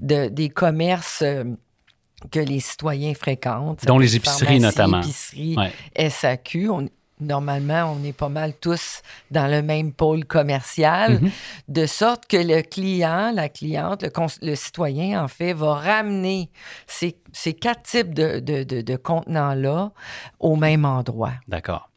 de, 0.00 0.28
des 0.28 0.50
commerces 0.50 1.24
que 2.30 2.40
les 2.40 2.60
citoyens 2.60 3.14
fréquentent. 3.14 3.86
Dont 3.86 3.98
les 3.98 4.16
épiceries 4.16 4.60
notamment. 4.60 5.00
Épiceries, 5.00 5.56
SAQ. 5.96 6.68
On, 6.68 6.88
normalement, 7.20 7.96
on 7.96 8.04
est 8.04 8.12
pas 8.12 8.28
mal 8.28 8.52
tous 8.54 9.02
dans 9.30 9.50
le 9.50 9.62
même 9.62 9.92
pôle 9.92 10.24
commercial, 10.24 11.20
mhm. 11.20 11.30
de 11.68 11.86
sorte 11.86 12.26
que 12.26 12.36
le 12.36 12.62
client, 12.62 13.32
la 13.34 13.48
cliente, 13.48 14.04
le, 14.42 14.54
citoyen, 14.54 15.22
en 15.22 15.28
fait, 15.28 15.52
va 15.52 15.74
ramener 15.74 16.50
ces, 16.86 17.14
quatre 17.54 17.82
types 17.82 18.14
de, 18.14 18.40
de 18.40 18.96
contenants-là 18.96 19.92
au 20.40 20.56
même 20.56 20.84
endroit. 20.84 21.32
D'accord. 21.46 21.90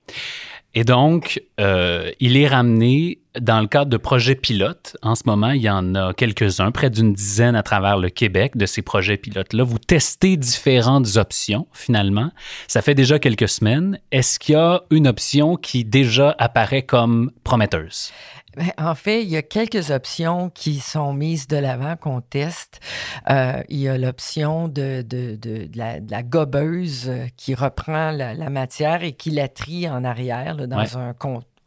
Et 0.73 0.83
donc, 0.83 1.41
euh, 1.59 2.11
il 2.19 2.37
est 2.37 2.47
ramené 2.47 3.19
dans 3.39 3.59
le 3.61 3.67
cadre 3.67 3.89
de 3.89 3.97
projets 3.97 4.35
pilotes. 4.35 4.95
En 5.01 5.15
ce 5.15 5.23
moment, 5.25 5.51
il 5.51 5.61
y 5.61 5.69
en 5.69 5.95
a 5.95 6.13
quelques-uns, 6.13 6.71
près 6.71 6.89
d'une 6.89 7.13
dizaine 7.13 7.55
à 7.55 7.63
travers 7.63 7.97
le 7.97 8.09
Québec 8.09 8.55
de 8.55 8.65
ces 8.65 8.81
projets 8.81 9.17
pilotes-là. 9.17 9.63
Vous 9.63 9.79
testez 9.79 10.37
différentes 10.37 11.17
options, 11.17 11.67
finalement. 11.73 12.31
Ça 12.67 12.81
fait 12.81 12.95
déjà 12.95 13.19
quelques 13.19 13.49
semaines. 13.49 13.99
Est-ce 14.11 14.39
qu'il 14.39 14.53
y 14.53 14.57
a 14.57 14.83
une 14.91 15.07
option 15.07 15.55
qui 15.55 15.83
déjà 15.83 16.35
apparaît 16.37 16.83
comme 16.83 17.31
prometteuse? 17.43 18.11
Ben, 18.57 18.71
en 18.77 18.95
fait, 18.95 19.23
il 19.23 19.29
y 19.29 19.37
a 19.37 19.41
quelques 19.41 19.91
options 19.91 20.49
qui 20.49 20.79
sont 20.79 21.13
mises 21.13 21.47
de 21.47 21.55
l'avant 21.55 21.95
qu'on 21.95 22.19
teste. 22.19 22.81
Euh, 23.29 23.63
il 23.69 23.77
y 23.77 23.87
a 23.87 23.97
l'option 23.97 24.67
de, 24.67 25.03
de, 25.07 25.35
de, 25.35 25.69
la, 25.73 26.23
gobeuse 26.23 27.07
euh, 27.07 27.27
qui 27.37 27.55
reprend 27.55 28.11
la, 28.11 28.49
matière 28.49 29.03
et 29.03 29.13
qui 29.13 29.31
la 29.31 29.47
trie 29.47 29.89
en 29.89 30.03
arrière 30.03 30.67
dans 30.67 30.97
un, 30.97 31.15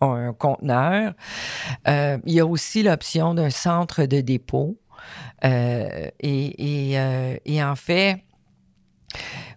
un, 0.01 0.33
conteneur. 0.35 1.15
Euh, 1.89 2.19
il 2.27 2.35
y 2.35 2.41
a 2.41 2.47
aussi 2.47 2.83
l'option 2.83 3.35
d'un 3.35 3.51
centre 3.51 4.05
de 4.05 4.21
dépôt. 4.21 4.77
et, 5.43 6.13
et, 6.21 7.39
et, 7.45 7.65
en 7.65 7.77
fait, 7.77 8.25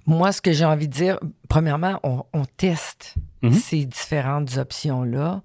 moi, 0.06 0.32
ce 0.32 0.42
que 0.42 0.54
j'ai 0.54 0.66
envie 0.66 0.88
de 0.88 0.94
dire, 0.94 1.20
premièrement, 1.50 2.00
on, 2.04 2.46
teste 2.58 3.16
mm-hmm. 3.44 3.52
ces 3.54 3.86
différentes 3.86 4.58
options-là 4.58 5.42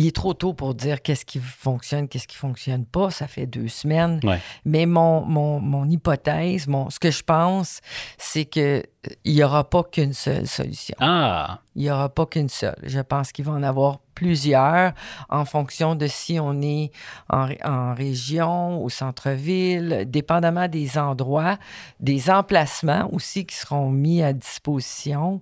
il 0.00 0.06
est 0.06 0.16
trop 0.16 0.32
tôt 0.32 0.54
pour 0.54 0.74
dire 0.74 1.02
qu'est-ce 1.02 1.26
qui 1.26 1.38
fonctionne, 1.38 2.08
qu'est-ce 2.08 2.26
qui 2.26 2.36
fonctionne 2.36 2.86
pas. 2.86 3.10
Ça 3.10 3.26
fait 3.26 3.46
deux 3.46 3.68
semaines. 3.68 4.20
Mais 4.64 4.86
mon, 4.86 5.26
mon, 5.26 5.60
mon, 5.60 5.88
hypothèse, 5.88 6.66
mon, 6.66 6.88
ce 6.88 6.98
que 6.98 7.10
je 7.10 7.22
pense, 7.22 7.80
c'est 8.16 8.46
qu'il 8.46 8.82
n'y 9.26 9.44
aura 9.44 9.68
pas 9.68 9.84
qu'une 9.84 10.14
seule 10.14 10.46
solution. 10.46 10.96
Ah! 11.00 11.60
Il 11.76 11.82
n'y 11.82 11.90
aura 11.90 12.08
pas 12.08 12.24
qu'une 12.24 12.48
seule. 12.48 12.78
Je 12.82 13.00
pense 13.00 13.30
qu'il 13.30 13.44
va 13.44 13.52
en 13.52 13.62
avoir 13.62 13.98
plusieurs 14.20 14.92
en 15.30 15.46
fonction 15.46 15.94
de 15.94 16.06
si 16.06 16.38
on 16.38 16.60
est 16.60 16.90
en, 17.30 17.94
région, 17.94 18.84
au 18.84 18.90
centre-ville, 18.90 20.04
dépendamment 20.06 20.68
des 20.68 20.98
endroits, 20.98 21.58
des 22.00 22.28
emplacements 22.28 23.08
aussi 23.12 23.46
qui 23.46 23.56
seront 23.56 23.88
mis 23.90 24.22
à 24.22 24.34
disposition. 24.34 25.40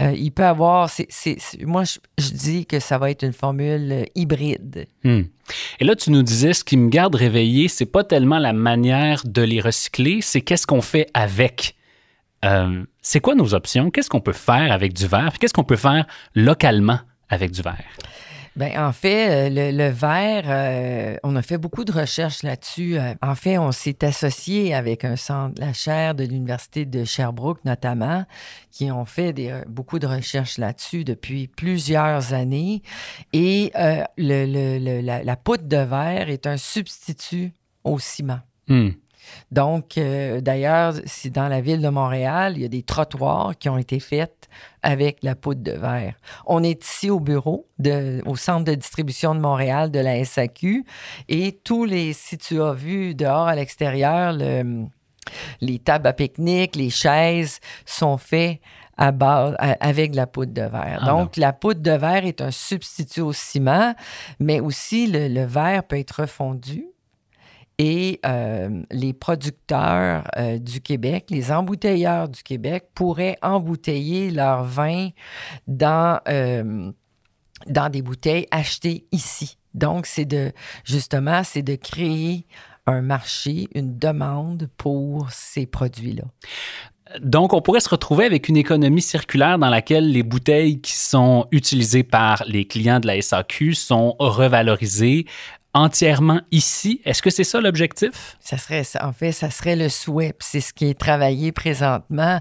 Euh, 0.00 0.12
il 0.12 0.30
peut 0.30 0.44
avoir, 0.44 0.88
moi 1.66 1.82
je, 1.82 1.98
dis 2.32 2.66
que 2.66 2.78
ça 2.78 2.98
va 2.98 3.10
être 3.10 3.24
une 3.24 3.32
formule 3.32 4.06
hybride. 4.14 4.86
Hmm. 5.02 5.22
Et 5.80 5.84
là, 5.84 5.96
tu 5.96 6.12
nous 6.12 6.22
disais, 6.22 6.52
ce 6.52 6.62
qui 6.62 6.76
me 6.76 6.88
garde 6.88 7.16
réveillé, 7.16 7.66
c'est 7.66 7.84
pas 7.84 8.04
tellement 8.04 8.38
la 8.38 8.52
manière 8.52 9.22
de 9.24 9.42
les 9.42 9.60
recycler, 9.60 10.20
c'est 10.20 10.40
qu'est-ce 10.40 10.68
qu'on 10.68 10.82
fait 10.82 11.08
avec. 11.14 11.74
Euh, 12.44 12.84
c'est 13.02 13.18
quoi 13.18 13.34
nos 13.34 13.54
options? 13.54 13.90
Qu'est-ce 13.90 14.08
qu'on 14.08 14.20
peut 14.20 14.32
faire 14.32 14.70
avec 14.70 14.92
du 14.92 15.08
verre? 15.08 15.32
Qu'est-ce 15.40 15.52
qu'on 15.52 15.64
peut 15.64 15.74
faire 15.74 16.06
localement? 16.36 17.00
Avec 17.30 17.52
du 17.52 17.62
verre? 17.62 17.84
Bien, 18.56 18.88
en 18.88 18.92
fait, 18.92 19.48
euh, 19.48 19.72
le, 19.72 19.88
verre, 19.90 20.44
euh, 20.48 21.16
on 21.22 21.36
a 21.36 21.42
fait 21.42 21.56
beaucoup 21.56 21.84
de 21.84 21.92
recherches 21.92 22.42
là-dessus. 22.42 22.98
Euh, 22.98 23.14
en 23.22 23.36
fait, 23.36 23.58
on 23.58 23.70
s'est 23.70 24.04
associé 24.04 24.74
avec 24.74 25.04
un 25.04 25.14
centre, 25.14 25.54
la 25.60 25.72
chaire 25.72 26.16
de 26.16 26.24
l'Université 26.24 26.84
de 26.84 27.04
Sherbrooke 27.04 27.64
notamment, 27.64 28.26
qui 28.72 28.90
ont 28.90 29.04
fait 29.04 29.32
des, 29.32 29.62
beaucoup 29.68 30.00
de 30.00 30.06
recherches 30.06 30.58
là-dessus 30.58 31.04
depuis 31.04 31.46
plusieurs 31.46 32.34
années. 32.34 32.82
Et 33.32 33.72
le, 34.18 35.00
la, 35.00 35.22
la, 35.22 35.36
poudre 35.36 35.68
de 35.68 35.76
verre 35.76 36.28
est 36.28 36.46
un 36.46 36.56
substitut 36.56 37.52
au 37.84 38.00
ciment. 38.00 38.40
Hmm. 38.66 38.90
Donc, 39.50 39.98
euh, 39.98 40.40
d'ailleurs, 40.40 40.94
si 41.06 41.30
dans 41.30 41.48
la 41.48 41.60
ville 41.60 41.80
de 41.80 41.88
Montréal, 41.88 42.54
il 42.56 42.62
y 42.62 42.64
a 42.64 42.68
des 42.68 42.82
trottoirs 42.82 43.56
qui 43.58 43.68
ont 43.68 43.78
été 43.78 44.00
faits 44.00 44.48
avec 44.82 45.18
la 45.22 45.34
poudre 45.34 45.62
de 45.62 45.72
verre. 45.72 46.14
On 46.46 46.62
est 46.62 46.84
ici 46.84 47.10
au 47.10 47.20
bureau, 47.20 47.66
de, 47.78 48.22
au 48.26 48.36
centre 48.36 48.64
de 48.64 48.74
distribution 48.74 49.34
de 49.34 49.40
Montréal 49.40 49.90
de 49.90 49.98
la 49.98 50.24
SAQ, 50.24 50.84
et 51.28 51.60
tous 51.64 51.84
les, 51.84 52.12
si 52.12 52.38
tu 52.38 52.62
as 52.62 52.72
vu 52.72 53.14
dehors 53.14 53.48
à 53.48 53.54
l'extérieur, 53.54 54.32
les 55.60 55.78
tables 55.78 56.06
à 56.06 56.12
pique-nique, 56.12 56.76
les 56.76 56.90
chaises 56.90 57.60
sont 57.84 58.18
faits 58.18 58.60
à 58.96 59.12
base, 59.12 59.56
avec 59.58 60.14
la 60.14 60.26
poudre 60.26 60.52
de 60.52 60.62
verre. 60.62 61.00
Ah 61.02 61.06
Donc, 61.06 61.36
la 61.38 61.54
poudre 61.54 61.80
de 61.80 61.92
verre 61.92 62.26
est 62.26 62.42
un 62.42 62.50
substitut 62.50 63.22
au 63.22 63.32
ciment, 63.32 63.94
mais 64.38 64.60
aussi 64.60 65.06
le, 65.06 65.28
le 65.28 65.44
verre 65.44 65.84
peut 65.84 65.98
être 65.98 66.20
refondu 66.22 66.86
et 67.82 68.20
euh, 68.26 68.82
les 68.90 69.14
producteurs 69.14 70.24
euh, 70.36 70.58
du 70.58 70.82
Québec, 70.82 71.28
les 71.30 71.50
embouteilleurs 71.50 72.28
du 72.28 72.42
Québec 72.42 72.90
pourraient 72.94 73.38
embouteiller 73.40 74.30
leur 74.30 74.64
vin 74.64 75.08
dans, 75.66 76.20
euh, 76.28 76.92
dans 77.66 77.88
des 77.88 78.02
bouteilles 78.02 78.46
achetées 78.50 79.06
ici. 79.12 79.56
Donc, 79.72 80.04
c'est 80.04 80.26
de, 80.26 80.52
justement, 80.84 81.42
c'est 81.42 81.62
de 81.62 81.74
créer 81.74 82.44
un 82.84 83.00
marché, 83.00 83.68
une 83.74 83.96
demande 83.96 84.68
pour 84.76 85.30
ces 85.30 85.64
produits-là. 85.64 86.24
Donc, 87.18 87.54
on 87.54 87.62
pourrait 87.62 87.80
se 87.80 87.88
retrouver 87.88 88.24
avec 88.24 88.48
une 88.48 88.56
économie 88.56 89.02
circulaire 89.02 89.58
dans 89.58 89.70
laquelle 89.70 90.12
les 90.12 90.22
bouteilles 90.22 90.80
qui 90.80 90.92
sont 90.92 91.46
utilisées 91.50 92.04
par 92.04 92.44
les 92.46 92.66
clients 92.66 93.00
de 93.00 93.06
la 93.06 93.20
SAQ 93.20 93.74
sont 93.74 94.14
revalorisées, 94.18 95.24
entièrement 95.72 96.40
ici? 96.50 97.00
Est-ce 97.04 97.22
que 97.22 97.30
c'est 97.30 97.44
ça 97.44 97.60
l'objectif? 97.60 98.36
Ça 98.40 98.58
serait, 98.58 98.82
en 99.00 99.12
fait, 99.12 99.32
ça 99.32 99.50
serait 99.50 99.76
le 99.76 99.88
souhait. 99.88 100.34
C'est 100.40 100.60
ce 100.60 100.72
qui 100.72 100.86
est 100.86 100.98
travaillé 100.98 101.52
présentement 101.52 102.40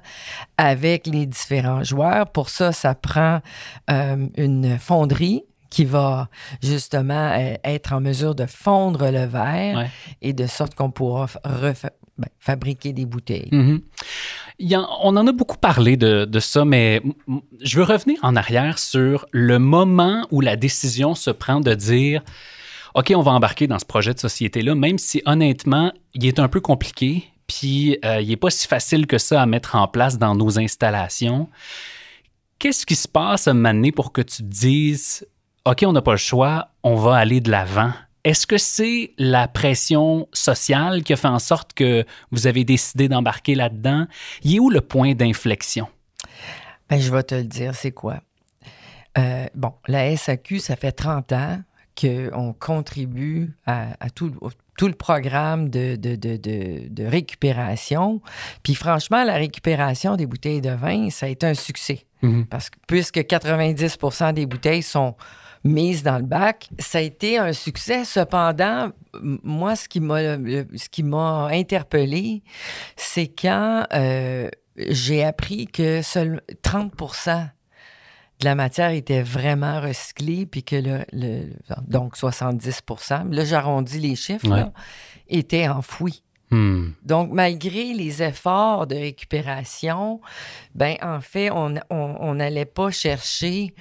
avec 0.57 1.07
les 1.07 1.25
différents 1.25 1.83
joueurs. 1.83 2.27
Pour 2.31 2.50
ça, 2.50 2.71
ça 2.71 2.95
prend 2.95 3.41
euh, 3.89 4.27
une 4.38 4.77
fonderie 4.79 5.43
qui 5.69 5.86
va 5.86 6.29
justement 6.63 7.31
euh, 7.38 7.53
être 7.63 7.93
en 7.93 8.01
mesure 8.01 8.36
de 8.36 8.45
fondre 8.45 9.12
le 9.12 9.25
verre 9.25 9.88
et 10.21 10.33
de 10.33 10.48
sorte 10.48 10.74
qu'on 10.75 10.89
pourra 10.89 11.27
ben, 11.43 12.27
fabriquer 12.39 12.91
des 12.91 13.05
bouteilles. 13.05 13.50
Mm-hmm. 13.51 14.86
on 15.03 15.15
en 15.15 15.27
a 15.27 15.31
beaucoup 15.31 15.57
parlé 15.57 15.95
de, 15.95 16.25
de, 16.25 16.39
ça, 16.39 16.65
mais 16.65 17.03
je 17.62 17.77
veux 17.77 17.83
revenir 17.83 18.17
en 18.24 18.36
arrière 18.36 18.79
sur 18.79 19.27
le 19.31 19.59
moment 19.59 20.25
où 20.31 20.41
la 20.41 20.55
décision 20.55 21.13
se 21.13 21.29
prend 21.29 21.59
de 21.59 21.75
dire 21.75 22.24
OK, 22.99 23.13
on 23.15 23.21
va 23.21 23.31
embarquer 23.31 23.65
dans 23.65 23.79
ce 23.79 23.85
projet 23.85 24.13
de 24.13 24.19
société-là, 24.19 24.75
même 24.75 24.97
si 24.97 25.21
honnêtement, 25.25 25.93
il 26.13 26.25
est 26.25 26.37
un 26.37 26.49
peu 26.49 26.59
compliqué, 26.59 27.23
puis 27.47 27.97
euh, 28.03 28.19
il 28.19 28.27
n'est 28.27 28.35
pas 28.35 28.49
si 28.49 28.67
facile 28.67 29.07
que 29.07 29.17
ça 29.17 29.41
à 29.41 29.45
mettre 29.45 29.77
en 29.77 29.87
place 29.87 30.17
dans 30.17 30.35
nos 30.35 30.59
installations. 30.59 31.47
Qu'est-ce 32.57 32.85
qui 32.85 32.97
se 32.97 33.07
passe 33.07 33.47
à 33.47 33.51
un 33.51 33.91
pour 33.91 34.11
que 34.11 34.19
tu 34.19 34.43
dises, 34.43 35.25
OK, 35.63 35.85
on 35.87 35.93
n'a 35.93 36.01
pas 36.01 36.11
le 36.11 36.17
choix, 36.17 36.71
on 36.83 36.95
va 36.95 37.15
aller 37.15 37.39
de 37.39 37.49
l'avant? 37.49 37.93
Est-ce 38.25 38.45
que 38.45 38.57
c'est 38.57 39.13
la 39.17 39.47
pression 39.47 40.27
sociale 40.33 41.03
qui 41.03 41.13
a 41.13 41.15
fait 41.15 41.29
en 41.29 41.39
sorte 41.39 41.71
que 41.71 42.05
vous 42.31 42.47
avez 42.47 42.65
décidé 42.65 43.07
d'embarquer 43.07 43.55
là-dedans? 43.55 44.07
Il 44.43 44.57
est 44.57 44.59
où 44.59 44.69
le 44.69 44.81
point 44.81 45.13
d'inflexion? 45.13 45.87
Ben, 46.89 46.99
je 46.99 47.09
vais 47.09 47.23
te 47.23 47.35
le 47.35 47.45
dire, 47.45 47.75
c'est 47.75 47.93
quoi? 47.93 48.19
Euh, 49.17 49.45
bon, 49.55 49.71
la 49.87 50.17
SAQ, 50.17 50.59
ça 50.59 50.75
fait 50.75 50.91
30 50.91 51.31
ans 51.31 51.59
qu'on 51.99 52.53
contribue 52.57 53.53
à, 53.65 54.09
tout, 54.13 54.31
tout, 54.77 54.87
le 54.87 54.93
programme 54.93 55.69
de, 55.69 55.95
de, 55.95 56.15
de, 56.15 56.37
de, 56.37 57.05
récupération. 57.05 58.21
Puis 58.63 58.75
franchement, 58.75 59.23
la 59.23 59.35
récupération 59.35 60.15
des 60.15 60.25
bouteilles 60.25 60.61
de 60.61 60.71
vin, 60.71 61.09
ça 61.09 61.25
a 61.25 61.29
été 61.29 61.45
un 61.47 61.53
succès. 61.53 62.05
Mm-hmm. 62.23 62.45
Parce 62.45 62.69
que 62.69 62.77
puisque 62.87 63.25
90 63.25 63.97
des 64.33 64.45
bouteilles 64.45 64.83
sont 64.83 65.15
mise 65.63 66.03
dans 66.03 66.17
le 66.17 66.23
bac. 66.23 66.69
Ça 66.79 66.99
a 66.99 67.01
été 67.01 67.37
un 67.37 67.53
succès. 67.53 68.05
Cependant, 68.05 68.91
moi, 69.21 69.75
ce 69.75 69.87
qui 69.87 69.99
m'a, 69.99 70.19
ce 70.19 70.89
qui 70.89 71.03
m'a 71.03 71.47
interpellé, 71.51 72.43
c'est 72.95 73.27
quand 73.27 73.85
euh, 73.93 74.49
j'ai 74.77 75.23
appris 75.23 75.67
que 75.67 76.01
seul 76.01 76.41
30 76.61 76.93
de 78.39 78.46
la 78.46 78.55
matière 78.55 78.91
était 78.91 79.22
vraiment 79.22 79.81
recyclée, 79.81 80.46
puis 80.46 80.63
que 80.63 80.75
le, 80.75 81.50
donc 81.88 82.15
70% 82.15 83.31
là 83.31 83.46
j'arrondis 83.46 84.00
les 84.00 84.15
chiffres, 84.15 84.72
était 85.27 85.67
enfoui. 85.67 86.24
Hmm. 86.51 86.91
Donc, 87.03 87.31
malgré 87.31 87.93
les 87.93 88.24
efforts 88.24 88.88
de 88.88 88.96
récupération, 88.96 90.19
ben 90.74 90.96
en 91.01 91.22
fait, 91.22 91.51
on 91.51 92.34
n'allait 92.34 92.65
pas 92.65 92.89
chercher 92.89 93.75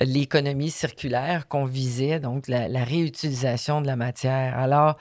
l'économie 0.00 0.70
circulaire 0.70 1.48
qu'on 1.48 1.64
visait, 1.64 2.20
donc 2.20 2.48
la, 2.48 2.84
réutilisation 2.84 3.80
de 3.80 3.86
la 3.86 3.96
matière. 3.96 4.58
Alors, 4.58 4.96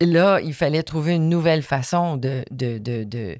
là, 0.00 0.40
il 0.40 0.54
fallait 0.54 0.82
trouver 0.82 1.14
une 1.14 1.28
nouvelle 1.28 1.62
façon 1.62 2.16
de, 2.16 2.44
de, 2.50 2.78
de, 2.78 3.04
de 3.04 3.38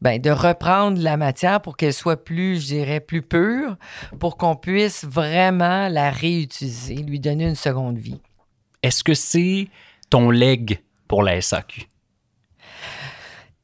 ben, 0.00 0.20
de 0.20 0.30
reprendre 0.30 1.00
la 1.00 1.16
matière 1.16 1.60
pour 1.60 1.76
qu'elle 1.76 1.94
soit 1.94 2.22
plus, 2.22 2.60
je 2.60 2.66
dirais, 2.66 3.00
plus 3.00 3.22
pure, 3.22 3.76
pour 4.18 4.36
qu'on 4.36 4.56
puisse 4.56 5.04
vraiment 5.04 5.88
la 5.88 6.10
réutiliser, 6.10 6.96
lui 6.96 7.20
donner 7.20 7.48
une 7.48 7.54
seconde 7.54 7.98
vie. 7.98 8.20
Est-ce 8.82 9.02
que 9.02 9.14
c'est 9.14 9.68
ton 10.10 10.30
leg 10.30 10.80
pour 11.08 11.22
la 11.22 11.40
SAQ? 11.40 11.88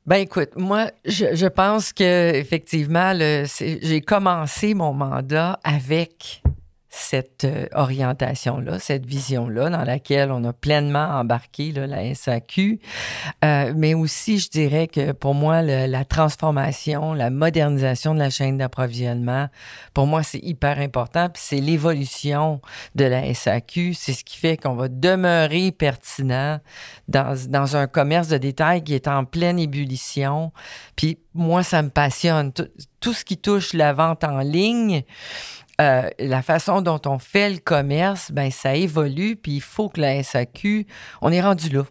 Ben 0.07 0.17
écoute, 0.17 0.51
moi, 0.57 0.91
je, 1.05 1.47
pense 1.47 1.93
que 1.93 2.35
effectivement, 2.35 3.13
j'ai 3.15 4.01
commencé 4.01 4.75
mon 4.75 4.93
mandat 4.93 5.61
avec 5.63 6.43
cette 6.91 7.45
euh, 7.45 7.67
orientation-là, 7.73 8.81
cette 8.81 9.07
vision-là, 9.07 9.71
dans 9.71 9.85
laquelle 9.85 10.33
on 10.33 10.43
a 10.45 10.53
pleinement 10.53 11.07
embarqué 11.07 11.71
la 11.73 12.15
SAQ. 12.15 12.81
Euh, 13.45 13.73
mais 13.77 13.95
aussi, 13.95 14.41
je 14.41 14.51
dirais 14.51 14.89
que 14.89 15.13
pour 15.13 15.35
moi, 15.35 15.63
la 15.63 16.05
transformation, 16.05 17.15
la 17.15 17.31
modernisation 17.31 18.13
de 18.13 18.19
la 18.19 18.29
chaîne 18.29 18.59
d'approvisionnement, 18.59 19.49
pour 19.95 20.07
moi, 20.07 20.25
c'est 20.25 20.41
hyper 20.43 20.81
important. 20.81 21.29
Puis 21.29 21.43
c'est 21.47 21.61
l'évolution 21.61 22.61
de 22.97 23.05
la 23.05 23.33
SAQ. 23.33 23.95
C'est 23.95 24.13
ce 24.13 24.25
qui 24.25 24.37
fait 24.37 24.57
qu'on 24.57 24.75
va 24.75 24.89
demeurer 24.89 25.71
pertinent 25.71 26.59
dans, 27.07 27.37
dans 27.49 27.77
un 27.77 27.87
commerce 27.87 28.29
de 28.29 28.39
détail 28.39 28.83
qui 28.83 28.95
est 28.95 29.07
en 29.07 29.25
pleine 29.25 29.61
ébullition. 29.61 30.53
Puis 30.97 31.19
moi, 31.35 31.63
ça 31.63 31.83
me 31.83 31.91
passionne. 31.91 32.53
tout 32.53 33.13
ce 33.13 33.25
qui 33.25 33.37
touche 33.37 33.73
la 33.75 33.93
vente 33.93 34.25
en 34.25 34.41
ligne, 34.41 35.05
euh, 35.81 36.11
la 36.19 36.43
façon 36.43 36.83
dont 36.83 37.01
on 37.07 37.19
fait 37.19 37.51
le 37.51 37.59
commerce, 37.59 38.31
ben 38.33 38.51
ça 38.51 38.75
évolue, 38.75 39.37
puis 39.37 39.53
il 39.53 39.63
faut 39.63 39.89
que 39.89 40.01
la 40.01 40.23
SAQ, 40.23 40.87
on 41.23 41.33
est 41.33 41.41
rendu 41.41 41.71
là. 41.71 41.85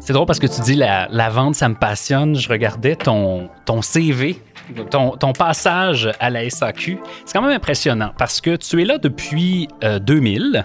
C'est 0.00 0.12
drôle 0.12 0.26
parce 0.26 0.38
que 0.38 0.46
tu 0.46 0.60
dis 0.60 0.74
la, 0.74 1.08
la, 1.10 1.30
vente, 1.30 1.54
ça 1.54 1.68
me 1.68 1.74
passionne. 1.74 2.36
Je 2.36 2.48
regardais 2.48 2.94
ton, 2.94 3.48
CV, 3.82 4.40
ton, 4.90 5.16
ton, 5.16 5.32
passage 5.32 6.10
à 6.20 6.30
la 6.30 6.48
SAQ. 6.48 6.98
C'est 7.24 7.32
quand 7.32 7.42
même 7.42 7.56
impressionnant 7.56 8.12
parce 8.16 8.40
que 8.40 8.56
tu 8.56 8.82
es 8.82 8.84
là 8.84 8.98
depuis 8.98 9.68
2000. 9.82 10.64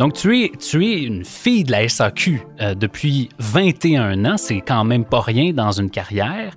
Donc, 0.00 0.14
tu 0.14 0.44
es, 0.44 0.52
tu 0.56 0.86
es 0.86 1.02
une 1.02 1.26
fille 1.26 1.62
de 1.62 1.72
la 1.72 1.86
SAQ 1.86 2.40
euh, 2.62 2.74
depuis 2.74 3.28
21 3.38 4.24
ans. 4.24 4.38
C'est 4.38 4.62
quand 4.62 4.82
même 4.82 5.04
pas 5.04 5.20
rien 5.20 5.52
dans 5.52 5.72
une 5.72 5.90
carrière. 5.90 6.54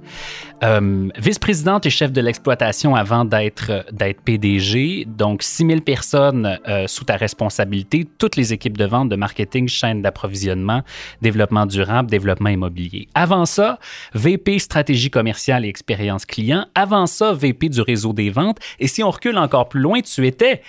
Euh, 0.63 1.10
vice-présidente 1.17 1.86
et 1.86 1.89
chef 1.89 2.13
de 2.13 2.22
l'exploitation 2.22 2.96
avant 2.96 3.25
d'être, 3.25 3.86
d'être 3.91 4.22
PDG. 4.22 5.03
Donc, 5.05 5.43
6000 5.43 5.82
personnes 5.82 6.58
euh, 6.70 6.88
sous 6.88 7.03
ta 7.03 7.17
responsabilité, 7.17 8.08
toutes 8.17 8.38
les 8.38 8.53
équipes 8.53 8.77
de 8.77 8.86
vente, 8.86 9.10
de 9.10 9.17
marketing, 9.17 9.67
chaîne 9.67 10.01
d'approvisionnement, 10.01 10.82
développement 11.22 11.65
durable, 11.65 12.10
développement 12.10 12.50
immobilier. 12.50 13.10
Avant 13.13 13.46
ça, 13.46 13.77
VP 14.13 14.58
stratégie 14.60 15.10
commerciale 15.10 15.65
et 15.65 15.67
expérience 15.67 16.25
client. 16.25 16.65
Avant 16.75 17.08
ça, 17.08 17.34
VP 17.34 17.67
du 17.67 17.82
réseau 17.82 18.13
des 18.13 18.29
ventes. 18.29 18.60
Et 18.79 18.88
si 18.88 19.03
on 19.03 19.10
recule 19.10 19.38
encore 19.38 19.67
plus 19.67 19.82
loin, 19.82 20.00
tu 20.00 20.25
étais 20.25 20.62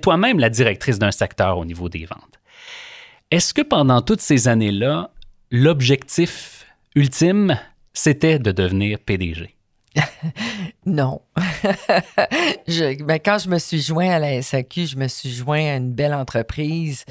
toi-même 0.00 0.38
la 0.38 0.48
directrice 0.48 0.98
d'un 0.98 1.10
secteur 1.10 1.58
au 1.58 1.66
niveau 1.66 1.90
des 1.90 2.06
ventes. 2.06 2.40
Est-ce 3.30 3.52
que 3.52 3.60
pendant 3.60 4.00
toutes 4.00 4.22
ces 4.22 4.48
années-là, 4.48 5.10
l'objectif 5.50 6.64
ultime, 6.94 7.58
c'était 7.94 8.38
de 8.38 8.52
devenir 8.52 8.98
PDG? 8.98 9.54
non. 10.86 11.20
Ben, 12.66 13.18
quand 13.24 13.38
je 13.38 13.48
me 13.48 13.58
suis 13.58 13.80
joint 13.80 14.10
à 14.10 14.18
la 14.18 14.42
SAQ, 14.42 14.86
je 14.86 14.96
me 14.96 15.08
suis 15.08 15.30
joint 15.30 15.64
à 15.64 15.76
une 15.76 15.92
belle 15.92 16.14
entreprise. 16.14 17.04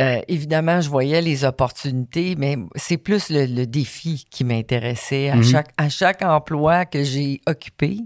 Euh, 0.00 0.20
évidemment, 0.28 0.80
je 0.80 0.88
voyais 0.88 1.20
les 1.20 1.44
opportunités, 1.44 2.34
mais 2.36 2.56
c'est 2.76 2.96
plus 2.96 3.30
le, 3.30 3.66
défi 3.66 4.24
qui 4.30 4.44
m'intéressait. 4.44 5.28
À, 5.28 5.36
mhm. 5.36 5.44
chaque, 5.44 5.70
à 5.76 5.88
chaque 5.88 6.22
emploi 6.22 6.86
que 6.86 7.02
j'ai 7.02 7.40
occupé, 7.46 7.98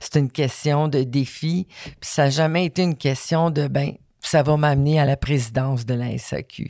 c'est 0.00 0.18
une 0.18 0.30
question 0.30 0.88
de 0.88 1.02
défi. 1.02 1.66
Puis 1.84 1.94
ça 2.02 2.24
n'a 2.24 2.30
jamais 2.30 2.66
été 2.66 2.82
une 2.82 2.96
question 2.96 3.50
de, 3.50 3.66
ben, 3.66 3.92
ça 4.20 4.42
va 4.42 4.56
m'amener 4.56 5.00
à 5.00 5.04
la 5.04 5.16
présidence 5.16 5.86
de 5.86 5.94
la 5.94 6.16
SAQ. 6.16 6.68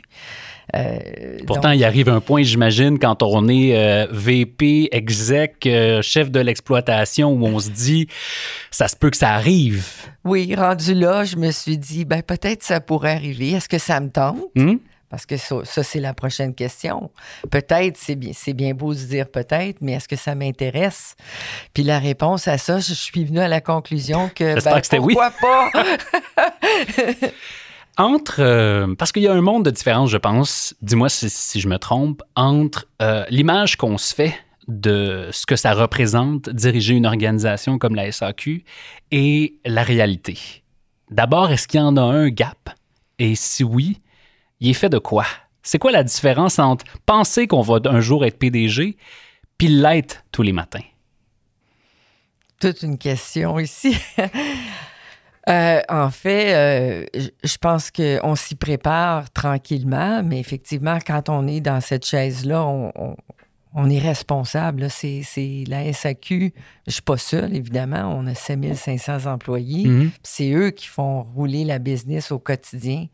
Euh, 0.77 0.99
Pourtant, 1.47 1.71
il 1.71 1.83
arrive 1.85 2.09
un 2.09 2.21
point, 2.21 2.43
j'imagine, 2.43 2.99
quand 2.99 3.23
on 3.23 3.49
est 3.49 3.77
euh, 3.77 4.07
VP, 4.11 4.89
exec, 4.93 5.67
euh, 5.67 6.03
chef 6.03 6.31
de 6.31 6.41
l'exploitation, 6.41 7.33
où 7.33 7.47
on 7.47 7.59
se 7.59 7.71
dit, 7.71 8.09
ça 8.71 8.87
se 8.87 8.97
peut 8.97 9.11
que 9.11 9.17
ça 9.17 9.31
arrive. 9.31 9.87
Oui, 10.25 10.55
rendu 10.55 10.95
là, 10.95 11.25
je 11.25 11.37
me 11.37 11.51
suis 11.51 11.79
dit, 11.79 12.05
ben 12.05 12.23
peut-être 12.23 12.63
ça 12.63 12.81
pourrait 12.81 13.13
arriver. 13.13 13.53
Est-ce 13.53 13.69
que 13.69 13.79
ça 13.79 13.99
me 14.01 14.11
tente? 14.11 14.39
Hmm? 14.55 14.77
Parce 15.11 15.25
que 15.25 15.37
ça, 15.37 15.65
c'est 15.65 16.01
la 16.01 16.13
prochaine 16.13 16.55
question. 16.55 17.11
Peut-être, 17.51 17.97
c'est 17.97 18.15
bien, 18.15 18.33
c'est 18.35 18.53
bien 18.53 18.75
beau 18.75 18.93
de 18.93 18.99
dire 18.99 19.29
peut-être, 19.31 19.79
mais 19.81 19.93
est-ce 19.93 20.09
que 20.09 20.17
ça 20.17 20.35
m'intéresse? 20.35 21.17
Puis 21.73 21.83
la 21.83 21.99
réponse 21.99 22.47
à 22.47 22.59
ça, 22.59 22.79
je 22.79 22.93
suis 22.93 23.25
venu 23.25 23.41
à 23.41 23.49
la 23.49 23.61
conclusion 23.61 24.31
que, 24.35 24.63
ben, 24.63 24.81
que 24.81 24.97
pourquoi 24.97 25.31
pas? 25.31 25.71
entre, 27.99 28.41
euh, 28.41 28.95
parce 28.97 29.13
qu'il 29.13 29.23
y 29.23 29.29
a 29.29 29.33
un 29.33 29.41
monde 29.41 29.65
de 29.65 29.71
différence, 29.71 30.11
je 30.11 30.17
pense, 30.17 30.75
dis-moi 30.83 31.09
si, 31.09 31.61
je 31.61 31.69
me 31.69 31.79
trompe, 31.79 32.23
entre 32.37 32.87
euh, 33.03 33.25
l'image 33.29 33.77
qu'on 33.77 33.99
se 33.99 34.15
fait 34.15 34.35
de 34.69 35.29
ce 35.33 35.47
que 35.47 35.57
ça 35.57 35.73
représente 35.73 36.49
diriger 36.51 36.95
une 36.95 37.07
organisation 37.07 37.79
comme 37.79 37.95
la 37.95 38.13
SAQ 38.13 38.65
et 39.11 39.55
la 39.65 39.83
réalité. 39.83 40.63
D'abord, 41.11 41.51
est-ce 41.51 41.67
qu'il 41.67 41.81
y 41.81 41.83
en 41.83 41.97
a 41.97 42.03
un 42.03 42.29
gap? 42.29 42.71
Et 43.19 43.35
si 43.35 43.65
oui, 43.65 44.01
il 44.61 44.71
est 44.71 44.75
fait 44.75 44.89
de 44.89 44.99
quoi? 44.99 45.25
C'est 45.63 45.79
quoi 45.79 45.93
la 45.93 46.03
différence 46.03 46.59
entre 46.59 46.85
penser 47.05 47.47
qu'on 47.47 47.63
va 47.63 47.79
un 47.85 48.01
jour 48.01 48.25
être 48.25 48.39
PDG 48.39 48.97
puis 49.59 49.69
l'être 49.69 50.25
tous 50.33 50.43
les 50.43 50.53
matins? 50.53 50.85
Toute 52.61 52.83
une 52.83 52.99
question 52.99 53.59
ici. 53.59 53.97
Euh, 55.49 55.81
en 55.89 56.11
fait, 56.11 56.55
euh, 56.55 57.07
je 57.43 57.57
pense 57.57 57.91
qu'on 57.91 58.35
s'y 58.35 58.55
prépare 58.55 59.31
tranquillement, 59.31 60.23
mais 60.23 60.41
effectivement, 60.41 60.99
quand 60.99 61.31
on 61.31 61.47
est 61.47 61.63
dans 61.63 61.81
cette 61.81 62.05
chaise-là, 62.05 62.67
on, 62.67 62.93
on 62.97 63.17
est 63.77 63.99
responsable. 63.99 64.89
C'est 64.91 65.65
la 65.67 65.93
SAQ. 65.93 66.39
Je 66.39 66.45
ne 66.87 66.93
suis 66.93 67.03
pas 67.03 67.17
seul, 67.17 67.55
évidemment. 67.55 68.15
On 68.17 68.27
a 68.27 68.35
7500 68.35 69.27
employés. 69.27 69.87
Mhm. 69.87 70.11
C'est 70.23 70.51
eux 70.53 70.71
qui 70.71 70.87
font 70.87 71.23
rouler 71.23 71.65
la 71.65 71.79
business 71.79 72.33
au 72.33 72.39
quotidien. 72.39 73.07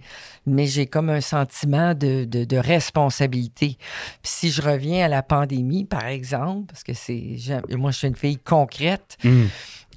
Mais 0.46 0.66
j'ai 0.66 0.86
comme 0.86 1.10
un 1.10 1.20
sentiment 1.20 1.94
de, 1.94 2.24
de, 2.24 2.56
responsabilité. 2.56 3.76
Puis 4.22 4.32
si 4.32 4.50
je 4.50 4.62
reviens 4.62 5.06
à 5.06 5.08
la 5.08 5.22
pandémie, 5.22 5.84
par 5.84 6.06
exemple, 6.06 6.66
parce 6.68 6.84
que 6.84 6.94
c'est 6.94 7.36
moi, 7.70 7.90
je 7.90 7.98
suis 7.98 8.08
une 8.08 8.16
fille 8.16 8.38
concrète. 8.38 9.16
Mhm. 9.24 9.48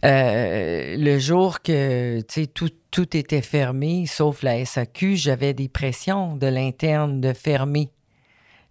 Euh, 0.05 0.95
le 0.97 1.17
jour 1.17 1.61
que 1.61 2.21
tout, 2.53 2.69
tout 2.91 3.17
était 3.17 3.41
fermé, 3.41 4.05
sauf 4.05 4.43
la 4.43 4.63
SAQ, 4.63 5.15
j'avais 5.15 5.53
des 5.53 5.69
pressions 5.69 6.35
de 6.35 6.47
l'interne 6.47 7.19
de 7.19 7.33
fermer 7.33 7.89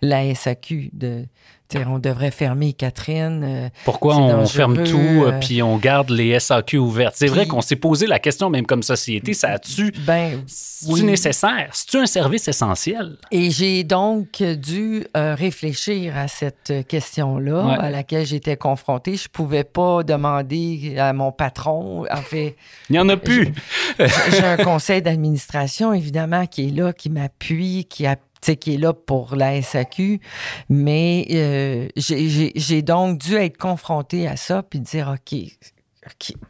la 0.02 0.34
SAQ, 0.34 0.90
de, 0.92 1.26
on 1.74 1.98
devrait 1.98 2.30
fermer 2.30 2.72
Catherine. 2.72 3.42
Euh, 3.44 3.68
Pourquoi 3.84 4.16
on 4.16 4.46
ferme 4.46 4.84
tout 4.84 4.96
euh, 4.96 5.32
euh, 5.32 5.40
puis 5.40 5.62
on 5.62 5.76
garde 5.76 6.10
les 6.10 6.38
SAQ 6.38 6.78
ouvertes? 6.78 7.14
C'est 7.16 7.26
vrai 7.26 7.46
qu'on 7.46 7.60
s'est 7.60 7.76
posé 7.76 8.06
la 8.06 8.18
question, 8.18 8.50
même 8.50 8.66
comme 8.66 8.82
société, 8.82 9.34
ça 9.34 9.52
a-tu. 9.52 9.92
Ben, 10.06 10.42
c'est 10.46 11.02
nécessaire? 11.02 11.68
C'est-tu 11.72 11.98
un 11.98 12.06
service 12.06 12.48
essentiel? 12.48 13.16
Et 13.30 13.50
j'ai 13.50 13.84
donc 13.84 14.42
dû 14.42 15.06
réfléchir 15.14 16.16
à 16.16 16.28
cette 16.28 16.86
question-là 16.88 17.76
à 17.80 17.90
laquelle 17.90 18.26
j'étais 18.26 18.56
confrontée. 18.56 19.16
Je 19.16 19.28
pouvais 19.28 19.64
pas 19.64 20.02
demander 20.02 20.96
à 20.98 21.12
mon 21.12 21.32
patron. 21.32 22.04
En 22.10 22.22
fait. 22.22 22.56
Il 22.88 22.92
n'y 22.92 22.98
en 22.98 23.08
a 23.08 23.16
plus. 23.16 23.52
j'ai 23.98 24.44
un 24.44 24.56
conseil 24.56 25.02
d'administration, 25.02 25.92
évidemment, 25.92 26.46
qui 26.46 26.68
est 26.68 26.70
là, 26.70 26.92
qui 26.92 27.10
m'appuie, 27.10 27.86
qui 27.88 28.06
a 28.48 28.54
qui 28.56 28.74
est 28.74 28.78
là 28.78 28.92
pour 28.92 29.36
la 29.36 29.60
SAQ. 29.60 30.20
Mais 30.68 31.26
euh, 31.30 31.88
j'ai 31.96 32.82
donc 32.82 33.18
dû 33.18 33.34
être 33.34 33.56
confronté 33.56 34.26
à 34.26 34.36
ça 34.36 34.62
puis 34.62 34.80
dire, 34.80 35.14
OK, 35.14 35.38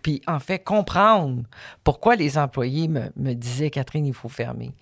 puis 0.02 0.20
en 0.26 0.38
fait 0.38 0.58
comprendre 0.58 1.42
pourquoi 1.84 2.16
les 2.16 2.38
employés 2.38 2.88
me, 2.88 3.10
me 3.16 3.32
disaient 3.32 3.70
Catherine, 3.70 4.06
il 4.06 4.14
faut 4.14 4.28
fermer. 4.28 4.72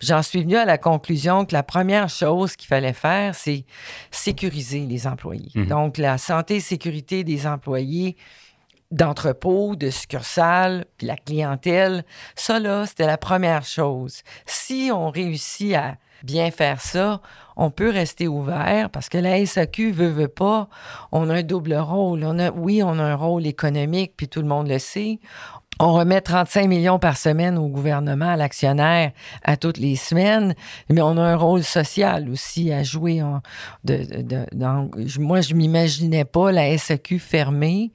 J'en 0.00 0.22
suis 0.22 0.42
venu 0.42 0.56
à 0.56 0.64
la 0.64 0.78
conclusion 0.78 1.44
que 1.44 1.52
la 1.52 1.62
première 1.62 2.08
chose 2.08 2.56
qu'il 2.56 2.68
fallait 2.68 2.92
faire, 2.92 3.34
c'est 3.34 3.64
sécuriser 4.10 4.80
les 4.80 5.06
employés. 5.06 5.50
Mhm. 5.54 5.66
Donc 5.66 5.98
la 5.98 6.18
santé 6.18 6.56
et 6.56 6.60
sécurité 6.60 7.24
des 7.24 7.46
employés 7.46 8.16
d'entrepôt, 8.90 9.76
de 9.76 9.90
succursales, 9.90 10.84
puis 10.96 11.06
la 11.06 11.16
clientèle, 11.16 12.04
ça 12.34 12.58
là, 12.58 12.86
c'était 12.86 13.06
la 13.06 13.18
première 13.18 13.64
chose. 13.64 14.22
Si 14.46 14.90
on 14.92 15.10
réussit 15.10 15.74
à 15.74 15.96
bien 16.22 16.50
faire 16.50 16.80
ça, 16.80 17.20
on 17.56 17.70
peut 17.70 17.90
rester 17.90 18.28
ouvert 18.28 18.90
parce 18.90 19.08
que 19.08 19.18
la 19.18 19.44
SAQ 19.44 19.92
veut, 19.92 20.08
veut 20.08 20.28
pas. 20.28 20.68
On 21.12 21.28
a 21.28 21.34
un 21.34 21.42
double 21.42 21.74
rôle. 21.74 22.24
On 22.24 22.38
a, 22.38 22.50
oui, 22.50 22.82
on 22.82 22.98
a 22.98 23.02
un 23.02 23.14
rôle 23.14 23.46
économique, 23.46 24.14
puis 24.16 24.28
tout 24.28 24.40
le 24.40 24.48
monde 24.48 24.68
le 24.68 24.78
sait. 24.78 25.20
On 25.82 25.94
remet 25.94 26.20
35 26.20 26.68
millions 26.68 26.98
par 26.98 27.16
semaine 27.16 27.56
au 27.56 27.66
gouvernement, 27.66 28.28
à 28.28 28.36
l'actionnaire, 28.36 29.12
à 29.42 29.56
toutes 29.56 29.78
les 29.78 29.96
semaines, 29.96 30.54
mais 30.90 31.00
on 31.00 31.16
a 31.16 31.22
un 31.22 31.36
rôle 31.36 31.62
social 31.62 32.28
aussi 32.28 32.70
à 32.70 32.82
jouer. 32.82 33.22
de, 33.84 34.44
moi, 35.18 35.40
je 35.40 35.54
m'imaginais 35.54 36.26
pas 36.26 36.52
la 36.52 36.76
SAQ 36.76 37.18
fermée. 37.18 37.92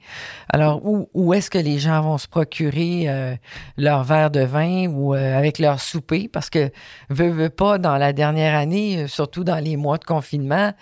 Alors, 0.48 0.80
où, 0.84 1.32
est-ce 1.32 1.48
que 1.48 1.58
les 1.58 1.78
gens 1.78 2.02
vont 2.02 2.18
se 2.18 2.26
procurer 2.26 3.04
euh, 3.06 3.36
leur 3.76 4.02
verre 4.02 4.32
de 4.32 4.40
vin 4.40 4.88
ou 4.88 5.14
euh, 5.14 5.38
avec 5.38 5.60
leur 5.60 5.78
souper? 5.78 6.28
Parce 6.32 6.50
que, 6.50 6.72
veut, 7.08 7.30
veut 7.30 7.50
pas, 7.50 7.78
dans 7.78 7.98
la 7.98 8.12
dernière 8.12 8.56
année, 8.56 9.04
euh, 9.04 9.06
surtout 9.06 9.44
dans 9.44 9.62
les 9.62 9.76
mois 9.76 9.98
de 9.98 10.04
confinement, 10.04 10.72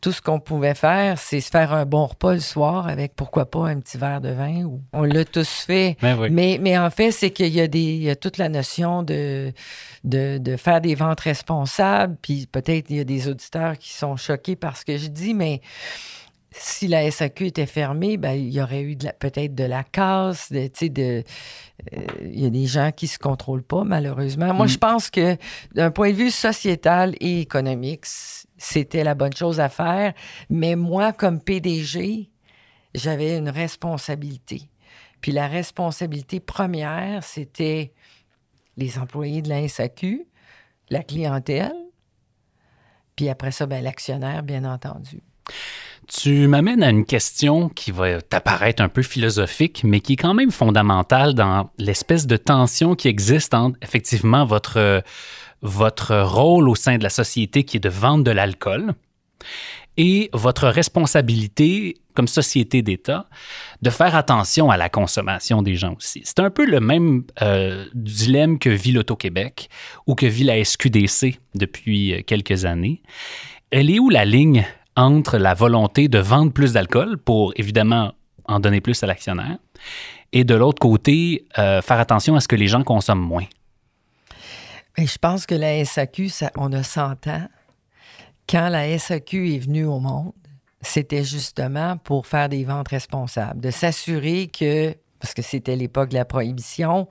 tout 0.00 0.12
ce 0.12 0.22
qu'on 0.22 0.38
pouvait 0.38 0.74
faire, 0.74 1.18
c'est 1.18 1.40
se 1.40 1.50
faire 1.50 1.72
un 1.72 1.84
bon 1.84 2.06
repas 2.06 2.34
le 2.34 2.40
soir 2.40 2.86
avec, 2.86 3.14
pourquoi 3.14 3.46
pas, 3.46 3.68
un 3.68 3.80
petit 3.80 3.98
verre 3.98 4.20
de 4.20 4.30
vin. 4.30 4.64
Ou... 4.64 4.80
On 4.92 5.02
l'a 5.02 5.24
tous 5.24 5.48
fait. 5.48 5.96
Ben 6.00 6.16
mais, 6.30 6.58
mais, 6.60 6.78
en 6.78 6.90
fait, 6.90 7.10
c'est 7.10 7.30
qu'il 7.30 7.48
y, 7.48 7.60
a 7.60 7.66
des, 7.66 7.80
il 7.80 8.02
y 8.02 8.10
a 8.10 8.16
toute 8.16 8.38
la 8.38 8.48
notion 8.48 9.02
de, 9.02 9.52
de, 10.04 10.38
de 10.38 10.56
faire 10.56 10.80
des 10.80 10.94
ventes 10.94 11.20
responsables. 11.20 12.16
Puis 12.22 12.46
peut-être 12.46 12.90
il 12.90 12.96
y 12.96 13.00
a 13.00 13.04
des 13.04 13.28
auditeurs 13.28 13.76
qui 13.76 13.92
sont 13.92 14.16
choqués 14.16 14.56
par 14.56 14.76
ce 14.76 14.84
que 14.84 14.96
je 14.96 15.08
dis, 15.08 15.34
mais 15.34 15.60
si 16.50 16.88
la 16.88 17.10
SAQ 17.10 17.46
était 17.46 17.66
fermée, 17.66 18.16
ben, 18.16 18.32
il 18.32 18.50
y 18.50 18.60
aurait 18.60 18.82
eu 18.82 18.96
peut-être 19.18 19.54
de 19.54 19.64
la 19.64 19.84
casse. 19.84 20.50
De, 20.50 20.68
de, 20.88 21.24
euh, 21.92 22.06
il 22.22 22.40
y 22.40 22.46
a 22.46 22.50
des 22.50 22.66
gens 22.66 22.90
qui 22.90 23.06
ne 23.06 23.10
se 23.10 23.18
contrôlent 23.18 23.62
pas, 23.62 23.84
malheureusement. 23.84 24.52
Moi, 24.54 24.66
mm. 24.66 24.70
je 24.70 24.78
pense 24.78 25.10
que 25.10 25.36
d'un 25.74 25.90
point 25.90 26.10
de 26.10 26.16
vue 26.16 26.30
sociétal 26.30 27.14
et 27.20 27.40
économique, 27.40 28.06
c'était 28.58 29.04
la 29.04 29.14
bonne 29.14 29.34
chose 29.34 29.60
à 29.60 29.68
faire. 29.68 30.12
Mais 30.50 30.76
moi, 30.76 31.12
comme 31.12 31.40
PDG, 31.40 32.30
j'avais 32.94 33.38
une 33.38 33.48
responsabilité. 33.48 34.68
Puis 35.20 35.32
la 35.32 35.48
responsabilité 35.48 36.40
première, 36.40 37.24
c'était 37.24 37.92
les 38.76 38.98
employés 38.98 39.42
de 39.42 39.48
la 39.48 39.60
la 40.90 41.02
clientèle, 41.02 41.74
puis 43.16 43.28
après 43.28 43.50
ça, 43.50 43.66
ben, 43.66 43.82
l'actionnaire, 43.82 44.42
bien 44.42 44.64
entendu. 44.64 45.20
Tu 46.06 46.46
m'amènes 46.46 46.82
à 46.82 46.88
une 46.88 47.04
question 47.04 47.68
qui 47.68 47.90
va 47.90 48.22
t'apparaître 48.22 48.82
un 48.82 48.88
peu 48.88 49.02
philosophique, 49.02 49.82
mais 49.84 50.00
qui 50.00 50.14
est 50.14 50.16
quand 50.16 50.32
même 50.32 50.50
fondamentale 50.50 51.34
dans 51.34 51.68
l'espèce 51.78 52.26
de 52.26 52.36
tension 52.36 52.94
qui 52.94 53.08
existe 53.08 53.52
entre 53.52 53.76
effectivement 53.82 54.46
votre, 54.46 55.02
votre 55.62 56.16
rôle 56.20 56.68
au 56.68 56.74
sein 56.74 56.98
de 56.98 57.02
la 57.02 57.10
société 57.10 57.64
qui 57.64 57.78
est 57.78 57.80
de 57.80 57.88
vendre 57.88 58.24
de 58.24 58.30
l'alcool 58.30 58.94
et 59.96 60.30
votre 60.32 60.68
responsabilité 60.68 61.96
comme 62.14 62.28
société 62.28 62.82
d'État 62.82 63.26
de 63.82 63.90
faire 63.90 64.14
attention 64.16 64.70
à 64.70 64.76
la 64.76 64.88
consommation 64.88 65.62
des 65.62 65.74
gens 65.74 65.94
aussi. 65.96 66.22
C'est 66.24 66.40
un 66.40 66.50
peu 66.50 66.64
le 66.64 66.80
même 66.80 67.24
euh, 67.42 67.84
dilemme 67.94 68.58
que 68.58 68.70
vit 68.70 68.92
l'Auto-Québec 68.92 69.68
ou 70.06 70.14
que 70.14 70.26
vit 70.26 70.44
la 70.44 70.62
SQDC 70.64 71.38
depuis 71.54 72.14
euh, 72.14 72.22
quelques 72.26 72.64
années. 72.64 73.02
Elle 73.70 73.90
est 73.90 73.98
où 73.98 74.08
la 74.08 74.24
ligne 74.24 74.66
entre 74.96 75.38
la 75.38 75.54
volonté 75.54 76.08
de 76.08 76.18
vendre 76.18 76.52
plus 76.52 76.72
d'alcool 76.72 77.18
pour 77.18 77.52
évidemment 77.56 78.14
en 78.46 78.60
donner 78.60 78.80
plus 78.80 79.02
à 79.02 79.06
l'actionnaire 79.06 79.58
et 80.32 80.44
de 80.44 80.54
l'autre 80.54 80.80
côté, 80.80 81.46
euh, 81.58 81.80
faire 81.82 81.98
attention 81.98 82.34
à 82.34 82.40
ce 82.40 82.48
que 82.48 82.56
les 82.56 82.66
gens 82.66 82.82
consomment 82.82 83.20
moins? 83.20 83.46
Et 84.98 85.06
je 85.06 85.16
pense 85.16 85.46
que 85.46 85.54
la 85.54 85.84
SAQ, 85.84 86.28
ça, 86.28 86.50
on 86.56 86.72
a 86.72 86.82
100 86.82 87.28
ans. 87.28 87.48
Quand 88.48 88.68
la 88.68 88.98
SAQ 88.98 89.54
est 89.54 89.58
venue 89.60 89.84
au 89.84 90.00
monde, 90.00 90.32
c'était 90.80 91.22
justement 91.22 91.96
pour 91.98 92.26
faire 92.26 92.48
des 92.48 92.64
ventes 92.64 92.88
responsables, 92.88 93.60
de 93.60 93.70
s'assurer 93.70 94.48
que 94.48 94.94
parce 95.20 95.34
que 95.34 95.42
c'était 95.42 95.76
l'époque 95.76 96.10
de 96.10 96.14
la 96.14 96.24
prohibition, 96.24 97.08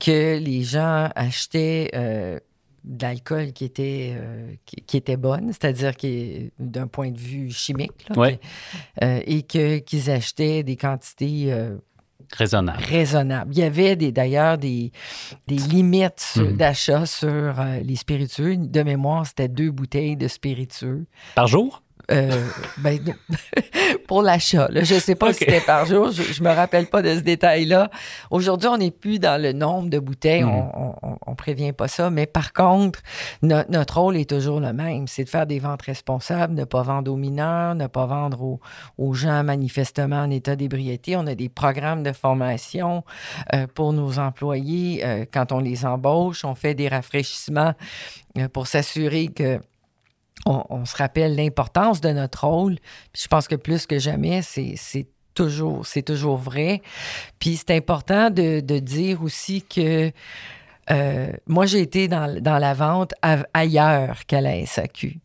que 0.00 0.36
les 0.38 0.62
gens 0.62 1.10
achetaient 1.14 1.90
euh, 1.94 2.40
d'alcool 2.82 3.52
qui 3.52 3.64
était 3.64 4.14
euh, 4.16 4.54
qui, 4.64 4.96
était 4.96 5.16
bonne, 5.16 5.52
c'est-à-dire 5.52 5.92
d'un 6.58 6.88
point 6.88 7.10
de 7.10 7.18
vue 7.18 7.50
chimique, 7.50 8.08
euh, 8.16 9.20
et 9.24 9.42
que 9.42 9.78
qu'ils 9.78 10.10
achetaient 10.10 10.64
des 10.64 10.76
quantités 10.76 11.54
euh, 12.32 12.36
raisonnables. 12.36 12.82
Raisonnables. 12.84 13.52
Il 13.52 13.58
y 13.58 13.62
avait 13.62 13.96
d'ailleurs 13.96 14.58
des, 14.58 14.92
des 15.46 15.56
limites 15.56 16.34
mhm. 16.36 16.56
d'achat 16.56 17.06
sur 17.06 17.54
les 17.82 17.96
spiritueux. 17.96 18.56
De 18.56 18.82
mémoire, 18.82 19.26
c'était 19.26 19.48
deux 19.48 19.70
bouteilles 19.70 20.16
de 20.16 20.28
spiritueux 20.28 21.06
par 21.34 21.46
jour? 21.46 21.82
Euh, 22.10 22.46
ben, 22.78 23.00
pour 24.06 24.22
l'achat. 24.22 24.68
Je 24.72 24.94
ne 24.94 25.00
sais 25.00 25.14
pas 25.16 25.32
si 25.32 25.40
c'était 25.40 25.60
par 25.60 25.86
jour. 25.86 26.10
Je 26.12 26.42
ne 26.42 26.48
me 26.48 26.54
rappelle 26.54 26.86
pas 26.86 27.02
de 27.02 27.14
ce 27.14 27.20
détail-là. 27.20 27.90
Aujourd'hui, 28.30 28.68
on 28.68 28.78
n'est 28.78 28.90
plus 28.92 29.18
dans 29.18 29.40
le 29.40 29.52
nombre 29.52 29.90
de 29.90 29.98
bouteilles. 29.98 30.44
Hmm. 30.44 30.70
On 31.26 31.30
ne 31.30 31.36
prévient 31.36 31.72
pas 31.72 31.88
ça. 31.88 32.10
Mais 32.10 32.26
par 32.26 32.52
contre, 32.52 33.00
notre 33.42 34.00
rôle 34.00 34.16
est 34.16 34.28
toujours 34.30 34.60
le 34.60 34.72
même. 34.72 35.08
C'est 35.08 35.24
de 35.24 35.28
faire 35.28 35.46
des 35.46 35.58
ventes 35.58 35.82
responsables, 35.82 36.54
ne 36.54 36.64
pas 36.64 36.82
vendre 36.82 37.12
aux 37.12 37.16
mineurs, 37.16 37.74
ne 37.74 37.86
pas 37.86 38.06
vendre 38.06 38.60
aux, 38.98 39.14
gens 39.14 39.42
manifestement 39.42 40.20
en 40.20 40.30
état 40.30 40.56
d'ébriété. 40.56 41.16
On 41.16 41.26
a 41.26 41.34
des 41.34 41.48
programmes 41.48 42.02
de 42.02 42.12
formation 42.12 43.04
euh, 43.54 43.66
pour 43.72 43.92
nos 43.92 44.18
employés. 44.18 45.02
Euh, 45.04 45.24
quand 45.32 45.52
on 45.52 45.58
les 45.58 45.86
embauche, 45.86 46.44
on 46.44 46.54
fait 46.54 46.74
des 46.74 46.88
rafraîchissements 46.88 47.74
pour 48.52 48.66
s'assurer 48.66 49.28
que 49.28 49.58
on, 50.46 50.84
se 50.84 50.96
rappelle 50.96 51.34
l'importance 51.34 52.00
de 52.00 52.10
notre 52.10 52.46
rôle. 52.46 52.76
je 53.16 53.26
pense 53.26 53.48
que 53.48 53.56
plus 53.56 53.86
que 53.86 53.98
jamais, 53.98 54.42
c'est 54.42 55.06
toujours, 55.34 56.38
vrai. 56.38 56.82
Puis 57.38 57.56
c'est 57.56 57.76
important 57.76 58.30
de, 58.30 58.60
dire 58.78 59.22
aussi 59.22 59.62
que 59.62 60.10
euh, 60.90 61.32
moi, 61.46 61.66
j'ai 61.66 61.80
été 61.80 62.08
dans, 62.08 62.40
la 62.42 62.74
vente 62.74 63.12
ailleurs 63.52 64.24
qu'à 64.26 64.40
la 64.40 64.64
SAQ. 64.64 65.18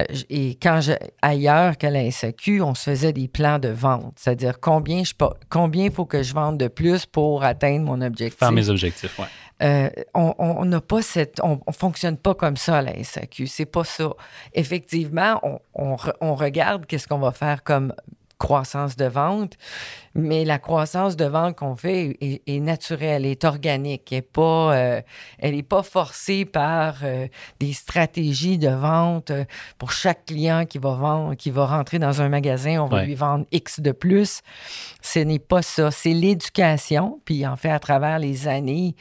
Euh, 0.00 0.04
et 0.28 0.58
quand 0.60 0.80
je, 0.80 0.92
ailleurs 1.22 1.76
qu'à 1.76 1.90
la 1.90 2.10
SAQ, 2.10 2.62
on 2.62 2.74
se 2.74 2.90
faisait 2.90 3.12
des 3.12 3.28
plans 3.28 3.58
de 3.58 3.68
vente, 3.68 4.14
c'est-à-dire 4.16 4.58
combien 4.60 5.04
je 5.04 5.12
combien 5.48 5.86
il 5.86 5.92
faut 5.92 6.04
que 6.04 6.22
je 6.22 6.34
vende 6.34 6.58
de 6.58 6.68
plus 6.68 7.06
pour 7.06 7.44
atteindre 7.44 7.84
mon 7.84 8.00
objectif? 8.00 8.38
Faire 8.38 8.52
mes 8.52 8.68
objectifs, 8.68 9.18
oui. 9.18 9.26
Euh, 9.62 9.88
on 10.14 10.64
n'a 10.64 10.80
pas 10.80 11.00
cette, 11.00 11.40
on, 11.40 11.60
fonctionne 11.72 12.16
pas 12.16 12.34
comme 12.34 12.56
ça 12.56 12.78
à 12.78 12.82
la 12.82 13.02
SAQ. 13.04 13.46
C'est 13.46 13.66
pas 13.66 13.84
ça. 13.84 14.10
Effectivement, 14.52 15.40
on, 15.72 15.96
on 16.20 16.34
regarde 16.34 16.86
qu'est-ce 16.86 17.06
qu'on 17.06 17.20
va 17.20 17.30
faire 17.30 17.62
comme 17.62 17.94
croissance 18.44 18.96
de 18.96 19.06
vente, 19.06 19.54
mais 20.14 20.44
la 20.44 20.58
croissance 20.58 21.16
de 21.16 21.24
vente 21.24 21.56
qu'on 21.56 21.76
fait 21.76 22.18
est, 22.20 22.60
naturelle, 22.60 23.24
est 23.24 23.42
organique, 23.44 24.12
est 24.12 24.20
pas, 24.20 24.76
euh, 24.76 25.02
elle 25.38 25.54
n'est 25.54 25.62
pas 25.62 25.82
forcée 25.82 26.44
par 26.44 26.96
euh, 27.04 27.26
des 27.58 27.72
stratégies 27.72 28.58
de 28.58 28.68
vente 28.68 29.30
euh, 29.30 29.44
pour 29.78 29.92
chaque 29.92 30.26
client 30.26 30.66
qui 30.66 30.76
va 30.76 30.94
vendre, 30.94 31.34
qui 31.36 31.50
va 31.50 31.64
rentrer 31.64 31.98
dans 31.98 32.20
un 32.20 32.28
magasin, 32.28 32.82
on 32.82 32.86
va 32.86 33.04
lui 33.04 33.14
vendre 33.14 33.46
X 33.50 33.80
de 33.80 33.92
plus. 33.92 34.42
Ce 35.00 35.20
n'est 35.20 35.38
pas 35.38 35.62
ça, 35.62 35.90
c'est 35.90 36.12
l'éducation, 36.12 37.20
puis 37.24 37.46
en 37.46 37.56
fait 37.56 37.70
à 37.70 37.78
travers 37.78 38.18
les 38.18 38.46
années 38.46 38.94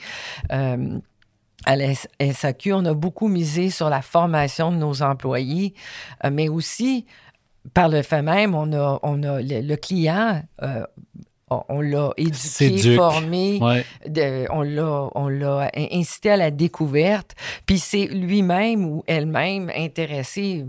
à 1.66 1.76
la 1.78 1.94
SAQ, 1.94 2.74
on 2.74 2.86
a 2.86 2.94
beaucoup 2.94 3.28
misé 3.28 3.70
sur 3.70 3.90
la 3.90 4.02
formation 4.02 4.72
de 4.72 4.78
nos 4.78 5.02
employés, 5.02 5.74
mais 6.30 6.50
aussi 6.50 7.06
par 7.74 7.90
le 7.90 8.02
fait 8.02 8.22
même, 8.22 8.56
on 8.56 8.74
a, 8.74 9.00
on 9.04 9.24
a 9.24 9.42
le, 9.42 9.76
client, 9.76 10.42
euh, 10.62 10.86
on 11.50 11.82
l'a 11.82 12.12
éduqué, 12.18 12.96
formé, 12.96 13.60
on 14.50 14.62
l'a, 14.62 15.10
on 15.16 15.28
l'a 15.28 15.72
incité 15.76 16.32
à 16.32 16.38
la 16.38 16.52
découverte, 16.52 17.36
puis 17.66 17.80
c'est 17.80 18.08
lui-même 18.08 18.86
ou 18.86 19.04
elle-même 19.08 19.72
intéressé 19.76 20.66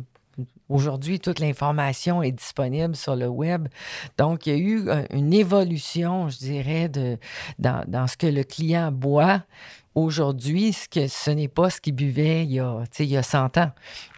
Aujourd'hui, 0.70 1.20
toute 1.20 1.40
l'information 1.40 2.22
est 2.22 2.33
disponible 2.33 2.96
sur 2.96 3.16
le 3.16 3.28
web. 3.28 3.68
Donc, 4.16 4.46
il 4.46 4.52
y 4.52 4.57
a 4.57 4.59
eu 4.59 4.88
euh, 4.88 5.04
une 5.11 5.35
évolution, 5.35 6.30
je 6.30 6.38
dirais, 6.38 6.88
de, 6.88 7.18
dans, 7.59 7.85
dans 7.87 8.07
ce 8.07 8.16
que 8.16 8.26
le 8.26 8.44
client 8.44 8.90
boit 8.90 9.42
aujourd'hui, 9.94 10.72
ce, 10.72 10.88
que, 10.88 11.09
ce 11.09 11.30
n'est 11.30 11.48
pas 11.48 11.70
ce 11.70 11.80
qu'ils 11.80 11.94
buvaient 11.94 12.44
il 12.44 12.52
y, 12.52 12.61
a, 12.61 12.85
il 12.98 13.07
y 13.07 13.16
a 13.16 13.22
100 13.22 13.59
ans. 13.59 13.70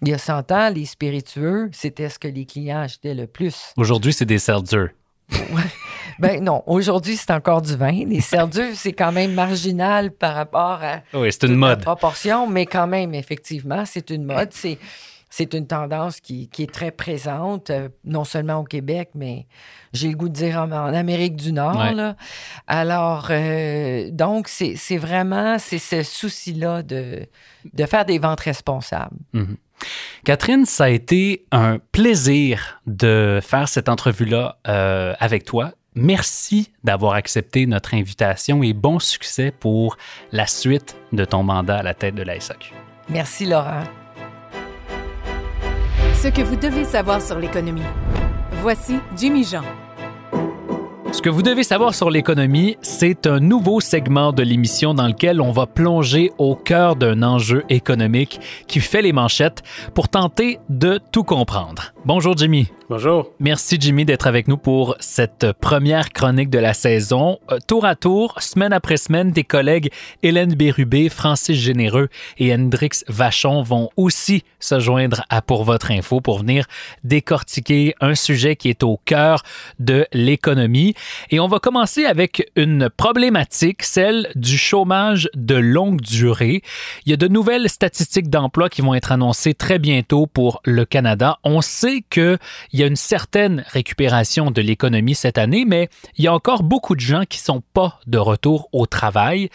Il 0.03 0.09
y 0.09 0.15
a 0.15 0.19
100 0.19 0.53
ans, 0.53 0.71
les 0.71 0.85
spiritueux, 0.85 1.71
c'était 1.73 2.09
ce 2.09 2.19
que 2.19 2.29
les 2.29 2.45
clients 2.45 2.81
achetaient 2.81 3.15
le 3.15 3.27
plus. 3.27 3.73
Aujourd'hui, 3.77 4.13
c'est 4.13 4.25
des 4.25 4.39
seltzers. 4.39 4.91
ben 6.19 6.43
non, 6.43 6.63
aujourd'hui, 6.67 7.17
c'est 7.17 7.33
encore 7.33 7.63
du 7.63 7.75
vin. 7.75 8.05
Les 8.07 8.21
serdus, 8.21 8.75
c'est 8.75 8.93
quand 8.93 9.13
même 9.13 9.33
marginal 9.33 10.13
par 10.13 10.35
rapport 10.35 10.79
à 10.83 11.01
oui, 11.15 11.33
c'est 11.33 11.47
une 11.47 11.57
mode. 11.57 11.79
la 11.81 11.85
proportion, 11.85 12.47
mais 12.47 12.67
quand 12.67 12.87
même, 12.87 13.13
effectivement, 13.15 13.85
c'est 13.85 14.11
une 14.11 14.25
mode. 14.25 14.51
C'est, 14.53 14.79
c'est 15.37 15.53
une 15.53 15.67
tendance 15.67 16.21
qui, 16.21 16.49
qui, 16.49 16.63
est 16.63 16.73
très 16.73 16.91
présente, 16.91 17.69
euh, 17.69 17.91
non 18.07 18.25
seulement 18.25 18.61
au 18.61 18.65
Québec, 18.65 19.11
mais 19.15 19.47
j'ai 19.93 20.09
le 20.09 20.17
goût 20.17 20.31
de 20.31 20.35
dire 20.35 20.57
en, 20.57 20.73
Amérique 20.73 21.37
du 21.37 21.53
Nord. 21.53 21.77
Ouais. 21.77 21.93
Là. 21.93 22.17
Alors, 22.67 23.27
euh, 23.29 24.09
donc, 24.11 24.49
c'est, 24.49 24.97
vraiment 24.97 25.59
c'est 25.59 25.79
ce 25.79 26.03
souci-là 26.03 26.83
de, 26.83 27.27
de 27.71 27.85
faire 27.85 28.07
des 28.07 28.19
ventes 28.19 28.41
responsables. 28.41 29.19
Mhm. 29.35 29.59
Catherine, 30.25 30.65
ça 30.65 30.85
a 30.85 30.89
été 30.89 31.45
un 31.53 31.81
plaisir 31.93 32.81
de 32.87 33.41
faire 33.43 33.69
cette 33.69 33.91
entrevue-là 33.91 34.57
euh, 34.67 35.13
avec 35.21 35.45
toi. 35.45 35.73
Merci 35.95 36.73
d'avoir 36.83 37.13
accepté 37.13 37.67
notre 37.67 37.93
invitation 37.93 38.63
et 38.63 38.73
bon 38.73 38.99
succès 39.01 39.51
pour 39.51 39.99
la 40.33 40.47
suite 40.47 40.97
de 41.13 41.27
ton 41.27 41.43
mandat 41.43 41.77
à 41.77 41.83
la 41.83 41.93
tête 41.93 42.15
de 42.15 42.23
la 42.23 42.41
SAQ. 42.41 42.73
Merci, 43.11 43.45
Laurent. 43.45 43.85
Ce 46.27 46.31
que 46.33 46.43
vous 46.43 46.57
devez 46.57 46.83
savoir 46.83 47.23
sur 47.23 47.39
l'économie. 47.39 47.87
Voici 48.61 48.97
Jimmy 49.17 49.45
Jean. 49.45 49.63
Ce 51.13 51.23
que 51.23 51.31
vous 51.31 51.43
devez 51.43 51.63
savoir 51.63 51.95
sur 51.95 52.11
l'économie, 52.11 52.77
c'est 52.83 53.29
un 53.29 53.39
nouveau 53.39 53.79
segment 53.79 54.33
de 54.33 54.43
l'émission 54.43 54.93
dans 54.93 55.07
lequel 55.07 55.41
on 55.41 55.53
va 55.53 55.67
plonger 55.67 56.33
au 56.39 56.57
cœur 56.57 56.97
d'un 56.97 57.23
enjeu 57.23 57.65
économique 57.69 58.41
qui 58.67 58.81
fait 58.81 59.03
les 59.03 59.13
manchettes 59.13 59.63
pour 59.95 60.09
tenter 60.09 60.59
de 60.69 60.99
tout 61.13 61.23
comprendre. 61.23 61.95
Bonjour 62.05 62.37
Jimmy. 62.37 62.73
Bonjour. 62.89 63.33
Merci 63.41 63.79
Jimmy 63.81 64.05
d'être 64.05 64.29
avec 64.29 64.47
nous 64.47 64.57
pour 64.57 64.95
cette 65.01 65.51
première 65.61 66.11
chronique 66.11 66.51
de 66.51 66.61
la 66.61 66.73
saison. 66.73 67.41
Euh, 67.51 67.59
Tour 67.67 67.85
à 67.85 67.97
tour, 67.97 68.41
semaine 68.41 68.73
après 68.73 68.97
semaine, 68.97 69.33
tes 69.33 69.43
collègues 69.43 69.91
Hélène 70.23 70.55
Bérubé, 70.55 71.09
Francis 71.09 71.59
Généreux 71.59 72.09
et 72.39 72.55
Hendrix 72.55 73.03
Vachon 73.09 73.65
vont 73.65 73.91
aussi 73.97 74.45
se 74.61 74.79
joindre 74.79 75.25
à 75.31 75.43
Pour 75.43 75.65
votre 75.65 75.91
info 75.91 76.21
pour 76.21 76.39
venir 76.39 76.67
décortiquer 77.03 77.97
un 78.01 78.15
sujet 78.15 78.55
qui 78.55 78.69
est 78.69 78.85
au 78.85 79.01
cœur 79.05 79.43
de 79.81 80.07
l'économie. 80.13 80.95
Et 81.31 81.41
on 81.41 81.49
va 81.49 81.59
commencer 81.59 82.05
avec 82.05 82.49
une 82.55 82.89
problématique, 82.89 83.83
celle 83.83 84.31
du 84.37 84.57
chômage 84.57 85.29
de 85.35 85.57
longue 85.57 86.03
durée. 86.03 86.63
Il 87.05 87.11
y 87.11 87.15
a 87.15 87.17
de 87.17 87.27
nouvelles 87.27 87.69
statistiques 87.69 88.31
d'emploi 88.31 88.69
qui 88.69 88.81
vont 88.81 88.95
être 88.95 89.11
annoncées 89.11 89.55
très 89.55 89.81
bientôt 89.81 90.29
pour 90.29 90.61
le 90.65 90.85
Canada. 90.85 91.39
On 91.43 91.63
sait 91.63 92.05
que 92.09 92.39
il 92.77 92.81
y 92.81 92.83
a 92.83 92.89
une 92.89 92.95
certaine 92.95 93.65
récupération 93.69 94.51
de 94.51 94.61
l'économie 94.61 95.15
cette 95.15 95.39
année, 95.39 95.65
mais 95.67 95.89
il 96.19 96.27
y 96.27 96.29
a 96.29 96.35
encore 96.35 96.63
beaucoup 96.63 96.95
de 96.95 97.01
gens 97.01 97.23
qui 97.27 97.39
sont 97.39 97.63
pas 97.73 97.99
de 98.07 98.19
retour 98.19 98.69
au 98.71 98.85
travail. 98.85 99.49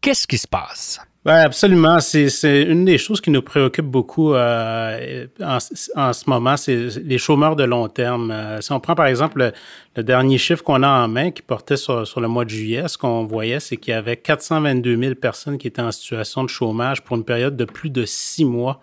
Qu'est-ce 0.00 0.28
qui 0.28 0.38
se 0.38 0.46
passe? 0.46 1.00
Oui, 1.26 1.32
absolument. 1.32 1.98
C'est 1.98 2.62
une 2.62 2.84
des 2.84 2.96
choses 2.96 3.20
qui 3.20 3.30
nous 3.30 3.42
préoccupe 3.42 3.84
beaucoup 3.84 4.32
euh, 4.32 5.26
en, 5.44 5.58
ce 5.58 6.30
moment, 6.30 6.56
c'est 6.56 6.86
les 7.02 7.18
chômeurs 7.18 7.56
de 7.56 7.64
long 7.64 7.88
terme. 7.88 8.30
Euh, 8.30 8.60
si 8.60 8.70
on 8.70 8.78
prend 8.78 8.94
par 8.94 9.06
exemple 9.06 9.38
le, 9.38 9.52
le 9.96 10.04
dernier 10.04 10.38
chiffre 10.38 10.62
qu'on 10.62 10.84
a 10.84 10.88
en 10.88 11.08
main 11.08 11.32
qui 11.32 11.42
portait 11.42 11.76
sur, 11.76 12.06
sur, 12.06 12.20
le 12.20 12.28
mois 12.28 12.44
de 12.44 12.50
juillet, 12.50 12.86
ce 12.86 12.96
qu'on 12.96 13.24
voyait, 13.24 13.58
c'est 13.58 13.76
qu'il 13.76 13.90
y 13.90 13.96
avait 13.96 14.16
422 14.16 14.96
000 14.96 15.14
personnes 15.16 15.58
qui 15.58 15.66
étaient 15.66 15.82
en 15.82 15.90
situation 15.90 16.44
de 16.44 16.48
chômage 16.48 17.02
pour 17.02 17.16
une 17.16 17.24
période 17.24 17.56
de 17.56 17.64
plus 17.64 17.90
de 17.90 18.04
six 18.04 18.44
mois. 18.44 18.80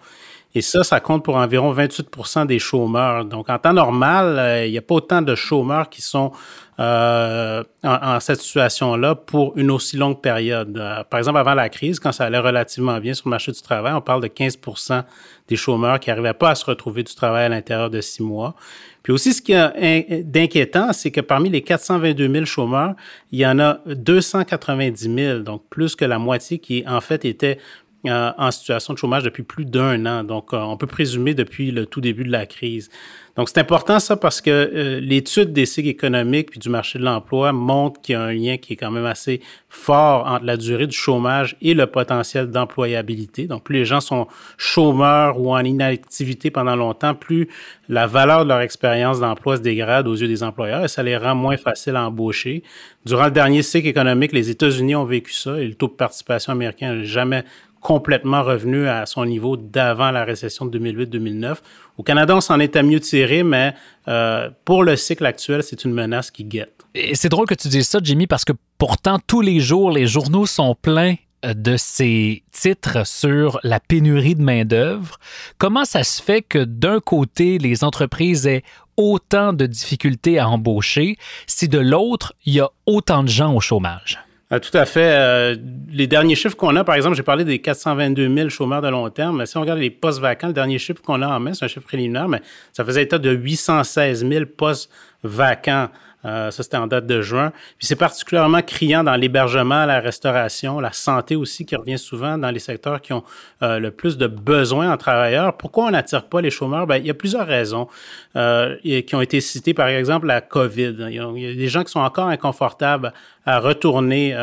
Et 0.57 0.61
ça, 0.61 0.85
ça 0.85 1.01
compte 1.01 1.25
pour 1.25 1.35
environ 1.35 1.73
28% 1.73 2.47
des 2.47 2.59
chômeurs. 2.59 3.25
Donc, 3.25 3.49
en 3.49 3.59
temps 3.59 3.73
normal, 3.73 4.39
euh, 4.39 4.65
il 4.65 4.71
n'y 4.71 4.77
a 4.77 4.81
pas 4.81 4.95
autant 4.95 5.21
de 5.21 5.35
chômeurs 5.35 5.89
qui 5.89 6.01
sont 6.01 6.31
euh, 6.79 7.61
en, 7.83 8.19
cette 8.21 8.39
situation-là 8.39 9.15
pour 9.15 9.51
une 9.57 9.69
aussi 9.69 9.97
longue 9.97 10.21
période. 10.21 10.77
Euh, 10.77 11.03
par 11.03 11.17
exemple, 11.17 11.39
avant 11.39 11.55
la 11.55 11.67
crise, 11.67 11.99
quand 11.99 12.13
ça 12.13 12.23
allait 12.23 12.39
relativement 12.39 13.01
bien 13.01 13.13
sur 13.13 13.27
le 13.27 13.31
marché 13.31 13.51
du 13.51 13.61
travail, 13.61 13.93
on 13.93 14.01
parle 14.01 14.21
de 14.21 14.27
15% 14.29 15.03
des 15.49 15.57
chômeurs 15.57 15.99
qui 15.99 16.09
n'arrivaient 16.09 16.33
pas 16.33 16.51
à 16.51 16.55
se 16.55 16.63
retrouver 16.63 17.03
du 17.03 17.13
travail 17.13 17.45
à 17.45 17.49
l'intérieur 17.49 17.89
de 17.89 17.99
six 17.99 18.23
mois. 18.23 18.55
Puis 19.03 19.11
aussi, 19.11 19.33
ce 19.33 19.41
qui 19.41 19.51
est 19.51 20.23
d'inquiétant, 20.23 20.91
c'est 20.91 21.11
que 21.11 21.21
parmi 21.21 21.49
les 21.49 21.61
422 21.61 22.31
000 22.31 22.45
chômeurs, 22.45 22.95
il 23.31 23.39
y 23.39 23.45
en 23.45 23.59
a 23.59 23.79
290 23.85 25.13
000, 25.15 25.39
donc 25.39 25.61
plus 25.69 25.95
que 25.95 26.05
la 26.05 26.17
moitié 26.17 26.57
qui, 26.57 26.83
en 26.87 27.01
fait, 27.01 27.23
étaient 27.23 27.59
euh, 28.07 28.31
en 28.37 28.51
situation 28.51 28.93
de 28.93 28.97
chômage 28.97 29.23
depuis 29.23 29.43
plus 29.43 29.65
d'un 29.65 30.05
an. 30.05 30.23
Donc, 30.23 30.53
euh, 30.53 30.57
on 30.57 30.77
peut 30.77 30.87
présumer 30.87 31.33
depuis 31.33 31.71
le 31.71 31.85
tout 31.85 32.01
début 32.01 32.23
de 32.23 32.31
la 32.31 32.45
crise. 32.45 32.89
Donc, 33.35 33.49
c'est 33.49 33.59
important 33.59 33.99
ça 33.99 34.15
parce 34.15 34.39
que 34.39 34.49
euh, 34.49 34.99
l'étude 35.01 35.51
des 35.51 35.65
cycles 35.65 35.89
économiques 35.89 36.51
puis 36.51 36.59
du 36.59 36.69
marché 36.69 36.99
de 36.99 37.03
l'emploi 37.03 37.51
montre 37.51 38.01
qu'il 38.01 38.13
y 38.13 38.15
a 38.15 38.21
un 38.21 38.31
lien 38.31 38.55
qui 38.55 38.73
est 38.73 38.75
quand 38.77 38.91
même 38.91 39.05
assez 39.05 39.41
fort 39.67 40.25
entre 40.25 40.45
la 40.45 40.55
durée 40.55 40.87
du 40.87 40.95
chômage 40.95 41.57
et 41.61 41.73
le 41.73 41.85
potentiel 41.85 42.49
d'employabilité. 42.49 43.45
Donc, 43.47 43.63
plus 43.63 43.75
les 43.75 43.85
gens 43.85 43.99
sont 43.99 44.27
chômeurs 44.57 45.39
ou 45.41 45.53
en 45.53 45.59
inactivité 45.59 46.49
pendant 46.49 46.77
longtemps, 46.77 47.13
plus 47.13 47.49
la 47.89 48.07
valeur 48.07 48.45
de 48.45 48.49
leur 48.49 48.61
expérience 48.61 49.19
d'emploi 49.19 49.57
se 49.57 49.61
dégrade 49.61 50.07
aux 50.07 50.15
yeux 50.15 50.29
des 50.29 50.41
employeurs 50.41 50.85
et 50.85 50.87
ça 50.87 51.03
les 51.03 51.17
rend 51.17 51.35
moins 51.35 51.57
faciles 51.57 51.97
à 51.97 52.05
embaucher. 52.05 52.63
Durant 53.05 53.25
le 53.25 53.31
dernier 53.31 53.63
cycle 53.63 53.89
économique, 53.89 54.31
les 54.31 54.49
États-Unis 54.49 54.95
ont 54.95 55.03
vécu 55.03 55.33
ça 55.33 55.59
et 55.59 55.67
le 55.67 55.75
taux 55.75 55.87
de 55.87 55.93
participation 55.93 56.53
américain 56.53 56.95
n'a 56.95 57.03
jamais 57.03 57.43
complètement 57.85 58.41
revenu 58.41 58.87
à 58.87 59.05
son 59.05 59.27
niveau 59.27 59.57
d'avant 59.57 60.09
la 60.09 60.25
récession 60.25 60.65
de 60.65 60.79
2008-2009. 60.79 61.57
Au 61.99 62.01
Canada, 62.01 62.35
on 62.35 62.41
s'en 62.41 62.59
est 62.59 62.75
à 62.75 62.81
mieux 62.81 62.99
tirer, 62.99 63.43
mais 63.43 63.75
euh, 64.07 64.49
pour 64.65 64.83
le 64.83 64.95
cycle 64.95 65.23
actuel, 65.23 65.61
c'est 65.61 65.85
une 65.85 65.93
menace 65.93 66.31
qui 66.31 66.45
guette. 66.45 66.83
Et 66.95 67.13
c'est 67.13 67.29
drôle 67.29 67.45
que 67.45 67.53
tu 67.53 67.67
dises 67.67 67.87
ça, 67.87 67.99
Jimmy, 68.01 68.25
parce 68.25 68.43
que 68.43 68.53
pourtant, 68.79 69.19
tous 69.27 69.41
les 69.41 69.59
jours, 69.59 69.91
les 69.91 70.07
journaux 70.07 70.47
sont 70.47 70.73
pleins 70.73 71.13
de 71.43 71.77
ces 71.77 72.41
titres 72.51 73.05
sur 73.05 73.59
la 73.61 73.79
pénurie 73.79 74.33
de 74.33 74.41
main-d'œuvre. 74.41 75.19
Comment 75.59 75.85
ça 75.85 76.03
se 76.03 76.23
fait 76.23 76.41
que 76.41 76.63
d'un 76.63 76.99
côté, 76.99 77.59
les 77.59 77.83
entreprises 77.83 78.47
aient 78.47 78.63
autant 78.97 79.53
de 79.53 79.67
difficultés 79.67 80.39
à 80.39 80.49
embaucher 80.49 81.17
si 81.45 81.67
de 81.67 81.77
l'autre, 81.77 82.33
il 82.47 82.55
y 82.55 82.61
a 82.61 82.69
autant 82.87 83.21
de 83.21 83.29
gens 83.29 83.53
au 83.53 83.59
chômage? 83.59 84.24
Ah, 84.51 84.59
tout 84.59 84.77
à 84.77 84.85
fait. 84.85 85.09
Euh, 85.11 85.55
les 85.91 86.05
derniers 86.05 86.35
chiffres 86.35 86.55
qu'on 86.55 86.75
a, 86.75 86.83
par 86.83 86.93
exemple, 86.93 87.15
j'ai 87.15 87.23
parlé 87.23 87.43
des 87.43 87.59
422 87.59 88.33
000 88.33 88.49
chômeurs 88.49 88.81
de 88.81 88.89
long 88.89 89.09
terme. 89.09 89.37
Mais 89.37 89.47
si 89.47 89.57
on 89.57 89.61
regarde 89.61 89.79
les 89.79 89.89
postes 89.89 90.19
vacants, 90.19 90.47
le 90.47 90.53
dernier 90.53 90.77
chiffre 90.77 91.01
qu'on 91.01 91.23
a 91.23 91.27
en 91.27 91.39
main, 91.39 91.53
c'est 91.55 91.65
un 91.65 91.67
chiffre 91.67 91.85
préliminaire, 91.85 92.27
mais 92.27 92.41
ça 92.71 92.85
faisait 92.85 93.01
état 93.01 93.17
de 93.17 93.31
816 93.31 94.27
000 94.27 94.45
postes 94.55 94.91
vacants. 95.25 95.89
Euh, 96.25 96.49
ça, 96.49 96.63
c'était 96.63 96.77
en 96.77 96.87
date 96.87 97.05
de 97.05 97.21
juin. 97.21 97.51
Puis 97.77 97.85
c'est 97.85 97.95
particulièrement 97.95 98.61
criant 98.61 99.03
dans 99.03 99.15
l'hébergement, 99.15 99.85
la 99.85 99.99
restauration, 99.99 100.79
la 100.79 100.91
santé 100.91 101.35
aussi, 101.35 101.65
qui 101.65 101.75
revient 101.75 101.99
souvent 101.99 102.37
dans 102.37 102.49
les 102.49 102.59
secteurs 102.59 102.99
qui 102.99 103.13
ont 103.13 103.23
euh, 103.61 103.77
le 103.77 103.91
plus 103.91 104.17
de 104.17 104.25
besoins 104.25 104.91
en 104.91 104.97
travailleurs. 104.97 105.55
Pourquoi 105.55 105.85
on 105.85 105.91
n'attire 105.91 106.27
pas 106.27 106.41
les 106.41 106.49
chômeurs? 106.49 106.87
Bien, 106.87 106.97
il 106.97 107.05
y 107.05 107.11
a 107.11 107.13
plusieurs 107.13 107.45
raisons 107.45 107.87
euh, 108.35 108.75
qui 108.83 109.13
ont 109.13 109.21
été 109.21 109.39
citées, 109.39 109.75
par 109.75 109.87
exemple 109.87 110.25
la 110.25 110.41
COVID. 110.41 110.95
Il 111.09 111.13
y 111.13 111.19
a, 111.19 111.55
des 111.55 111.67
gens 111.67 111.83
qui 111.83 111.91
sont 111.91 111.99
encore 111.99 112.27
inconfortables 112.27 113.13
à 113.45 113.59
retourner, 113.59 114.33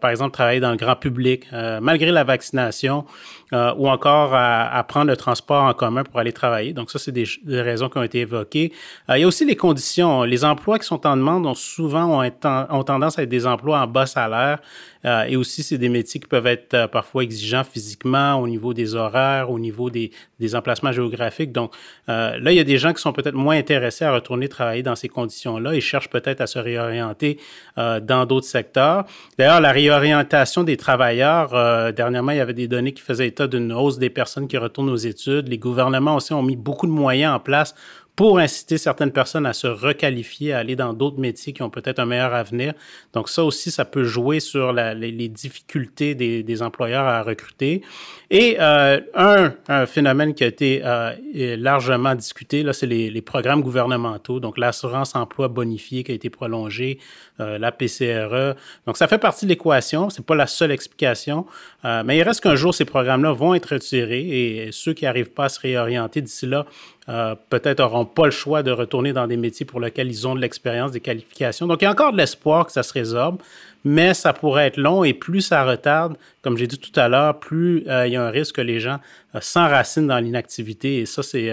par 0.00 0.10
exemple, 0.10 0.30
travailler 0.30 0.60
dans 0.60 0.70
le 0.70 0.78
grand 0.78 0.96
public, 0.96 1.46
malgré 1.82 2.10
la 2.10 2.24
vaccination, 2.24 3.04
euh, 3.52 3.72
ou 3.76 3.88
encore 3.88 4.34
à, 4.34 4.82
prendre 4.88 5.06
le 5.06 5.16
transport 5.16 5.62
en 5.64 5.72
commun 5.72 6.02
pour 6.02 6.18
aller 6.18 6.32
travailler. 6.32 6.72
Donc 6.72 6.90
ça, 6.90 6.98
c'est 6.98 7.12
des, 7.12 7.26
raisons 7.46 7.88
qui 7.88 7.98
ont 7.98 8.02
été 8.02 8.20
évoquées. 8.20 8.72
il 9.08 9.18
y 9.18 9.24
a 9.24 9.26
aussi 9.26 9.44
les 9.44 9.56
conditions. 9.56 10.22
Les 10.24 10.44
emplois 10.44 10.78
qui 10.78 10.86
sont 10.86 11.06
en 11.06 11.16
demande 11.16 11.46
ont 11.46 11.54
souvent 11.54 12.22
ont 12.24 12.82
tendance 12.82 13.18
à 13.18 13.22
être 13.22 13.28
des 13.28 13.46
emplois 13.46 13.80
en 13.80 13.86
bas 13.86 14.06
salaire. 14.06 14.58
Euh, 15.06 15.24
et 15.24 15.36
aussi, 15.36 15.62
c'est 15.62 15.78
des 15.78 15.88
métiers 15.88 16.20
qui 16.20 16.26
peuvent 16.26 16.46
être 16.46 16.74
euh, 16.74 16.88
parfois 16.88 17.22
exigeants 17.22 17.64
physiquement 17.64 18.36
au 18.36 18.48
niveau 18.48 18.74
des 18.74 18.94
horaires, 18.94 19.50
au 19.50 19.58
niveau 19.58 19.88
des, 19.90 20.10
emplacements 20.54 20.92
géographiques. 20.92 21.52
Donc 21.52 21.72
euh, 22.08 22.36
là, 22.38 22.52
il 22.52 22.56
y 22.56 22.60
a 22.60 22.64
des 22.64 22.78
gens 22.78 22.92
qui 22.92 23.00
sont 23.00 23.12
peut-être 23.12 23.34
moins 23.34 23.56
intéressés 23.56 24.04
à 24.04 24.12
retourner 24.12 24.48
travailler 24.48 24.82
dans 24.82 24.96
ces 24.96 25.08
conditions-là 25.08 25.74
et 25.74 25.80
cherchent 25.80 26.10
peut-être 26.10 26.40
à 26.40 26.46
se 26.46 26.58
réorienter 26.58 27.38
dans 27.76 28.24
d'autres 28.26 28.46
secteurs. 28.46 29.04
D'ailleurs, 29.38 29.60
la 29.60 29.72
réorientation 29.72 30.62
des 30.62 30.76
travailleurs, 30.76 31.92
dernièrement, 31.92 32.32
il 32.32 32.38
y 32.38 32.40
avait 32.40 32.54
des 32.54 32.68
données 32.68 32.92
qui 32.92 33.02
faisaient 33.02 33.28
état 33.28 33.46
d'une 33.46 33.72
hausse 33.72 33.98
des 33.98 34.08
personnes 34.08 34.48
qui 34.48 34.56
retournent 34.56 34.88
aux 34.88 34.96
études. 34.96 35.48
Les 35.48 35.58
gouvernements 35.58 36.16
aussi 36.16 36.32
ont 36.32 36.42
mis 36.42 36.56
beaucoup 36.56 36.86
de 36.86 36.92
moyens 36.92 37.34
en 37.34 37.40
place 37.40 37.74
pour 38.16 38.38
inciter 38.38 38.78
certaines 38.78 39.12
personnes 39.12 39.44
à 39.44 39.52
se 39.52 39.66
requalifier, 39.66 40.54
à 40.54 40.58
aller 40.58 40.74
dans 40.74 40.94
d'autres 40.94 41.20
métiers 41.20 41.52
qui 41.52 41.62
ont 41.62 41.68
peut-être 41.68 41.98
un 41.98 42.06
meilleur 42.06 42.32
avenir. 42.32 42.72
Donc 43.12 43.28
ça 43.28 43.44
aussi, 43.44 43.70
ça 43.70 43.84
peut 43.84 44.04
jouer 44.04 44.40
sur 44.40 44.72
la, 44.72 44.94
les, 44.94 45.12
les, 45.12 45.28
difficultés 45.28 46.14
des, 46.14 46.42
des, 46.42 46.62
employeurs 46.62 47.04
à 47.04 47.22
recruter. 47.22 47.82
Et 48.30 48.56
euh, 48.58 49.00
un, 49.14 49.52
un, 49.68 49.84
phénomène 49.84 50.32
qui 50.32 50.44
a 50.44 50.46
été 50.46 50.80
euh, 50.82 51.14
largement 51.58 52.14
discuté, 52.14 52.62
là, 52.62 52.72
c'est 52.72 52.86
les, 52.86 53.10
les, 53.10 53.20
programmes 53.20 53.60
gouvernementaux, 53.60 54.40
donc 54.40 54.56
l'assurance 54.56 55.14
emploi 55.14 55.48
bonifiée 55.48 56.02
qui 56.02 56.12
a 56.12 56.14
été 56.14 56.30
prolongée, 56.30 56.98
euh, 57.38 57.58
la 57.58 57.70
PCRE. 57.70 58.56
Donc 58.86 58.96
ça 58.96 59.08
fait 59.08 59.18
partie 59.18 59.44
de 59.44 59.50
l'équation, 59.50 60.08
c'est 60.08 60.24
pas 60.24 60.34
la 60.34 60.46
seule 60.46 60.70
explication, 60.70 61.44
euh, 61.84 62.02
mais 62.02 62.16
il 62.16 62.22
reste 62.22 62.40
qu'un 62.40 62.56
jour 62.56 62.74
ces 62.74 62.86
programmes-là 62.86 63.32
vont 63.32 63.52
être 63.52 63.74
retirés 63.74 64.22
et 64.22 64.72
ceux 64.72 64.94
qui 64.94 65.04
n'arrivent 65.04 65.32
pas 65.32 65.44
à 65.44 65.48
se 65.50 65.60
réorienter 65.60 66.22
d'ici 66.22 66.46
là 66.46 66.64
euh, 67.08 67.34
peut-être 67.50 67.80
n'auront 67.80 68.04
pas 68.04 68.24
le 68.24 68.32
choix 68.32 68.62
de 68.62 68.70
retourner 68.70 69.12
dans 69.12 69.26
des 69.26 69.36
métiers 69.36 69.64
pour 69.64 69.80
lesquels 69.80 70.08
ils 70.08 70.26
ont 70.26 70.34
de 70.34 70.40
l'expérience, 70.40 70.90
des 70.90 71.00
qualifications. 71.00 71.66
Donc, 71.66 71.82
il 71.82 71.84
y 71.84 71.88
a 71.88 71.90
encore 71.90 72.12
de 72.12 72.16
l'espoir 72.16 72.66
que 72.66 72.72
ça 72.72 72.82
se 72.82 72.92
résorbe, 72.92 73.40
mais 73.84 74.12
ça 74.12 74.32
pourrait 74.32 74.66
être 74.66 74.76
long 74.76 75.04
et 75.04 75.14
plus 75.14 75.40
ça 75.40 75.64
retarde, 75.64 76.16
comme 76.42 76.56
j'ai 76.56 76.66
dit 76.66 76.78
tout 76.78 76.98
à 76.98 77.08
l'heure, 77.08 77.38
plus 77.38 77.84
euh, 77.86 78.06
il 78.06 78.12
y 78.12 78.16
a 78.16 78.24
un 78.24 78.30
risque 78.30 78.56
que 78.56 78.60
les 78.60 78.80
gens 78.80 78.98
euh, 79.34 79.38
s'enracinent 79.40 80.08
dans 80.08 80.18
l'inactivité 80.18 80.98
et 80.98 81.06
ça, 81.06 81.22
c'est 81.22 81.50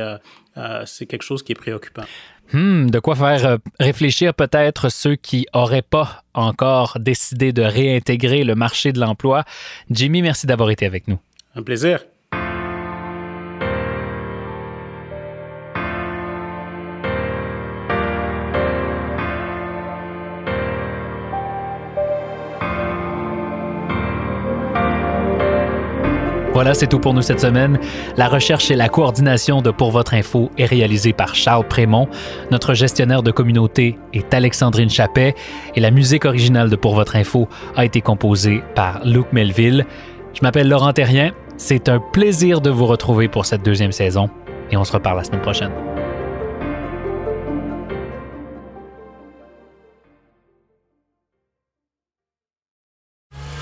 c'est 0.86 1.08
quelque 1.08 1.24
chose 1.24 1.42
qui 1.42 1.52
est 1.52 1.56
préoccupant. 1.56 2.04
Hmm, 2.52 2.88
de 2.88 3.00
quoi 3.00 3.16
faire 3.16 3.58
réfléchir 3.80 4.36
peut-être 4.36 4.89
ceux 4.89 5.16
qui 5.16 5.48
n'auraient 5.56 5.82
pas 5.82 6.24
encore 6.36 6.98
décidé 7.00 7.54
de 7.54 7.63
réintégrer 7.63 8.44
le 8.44 8.54
marché 8.54 8.92
de 8.92 9.00
l'emploi. 9.00 9.46
Jimmy, 9.89 10.22
merci 10.22 10.46
d'avoir 10.46 10.70
été 10.70 10.86
avec 10.86 11.08
nous. 11.08 11.18
Un 11.56 11.63
plaisir. 11.63 12.04
Voilà, 26.63 26.76
c'est 26.76 26.88
tout 26.88 26.99
pour 26.99 27.13
nous 27.13 27.21
cette 27.21 27.41
semaine. 27.41 27.78
La 28.15 28.30
recherche 28.30 28.71
et 28.71 28.78
la 28.78 28.88
coordination 28.88 29.62
de 29.62 29.69
Pour 29.69 29.91
votre 29.91 30.13
info 30.13 30.49
est 30.58 30.63
réalisée 30.63 31.12
par 31.12 31.36
Charles 31.36 31.67
Prémont. 31.67 32.08
Notre 32.52 32.73
gestionnaire 32.73 33.21
de 33.21 33.32
communauté 33.32 33.97
est 34.13 34.34
Alexandrine 34.34 34.89
Chappet 34.89 35.36
et 35.76 35.82
la 35.82 35.91
musique 35.91 36.23
originale 36.23 36.69
de 36.69 36.78
Pour 36.78 36.95
votre 36.95 37.17
info 37.17 37.49
a 37.76 37.84
été 37.84 37.99
composée 37.99 38.63
par 38.76 39.02
Luc 39.04 39.26
Melville. 39.34 39.86
Je 40.34 40.39
m'appelle 40.41 40.69
Laurent 40.69 40.93
Terrien. 40.93 41.34
C'est 41.58 41.89
un 41.89 41.99
plaisir 41.99 42.62
de 42.62 42.69
vous 42.69 42.86
retrouver 42.86 43.28
pour 43.28 43.45
cette 43.45 43.65
deuxième 43.65 43.91
saison 43.91 44.30
et 44.71 44.78
on 44.78 44.86
se 44.86 44.93
reparle 44.93 45.17
la 45.17 45.26
semaine 45.26 45.41
prochaine. 45.41 45.93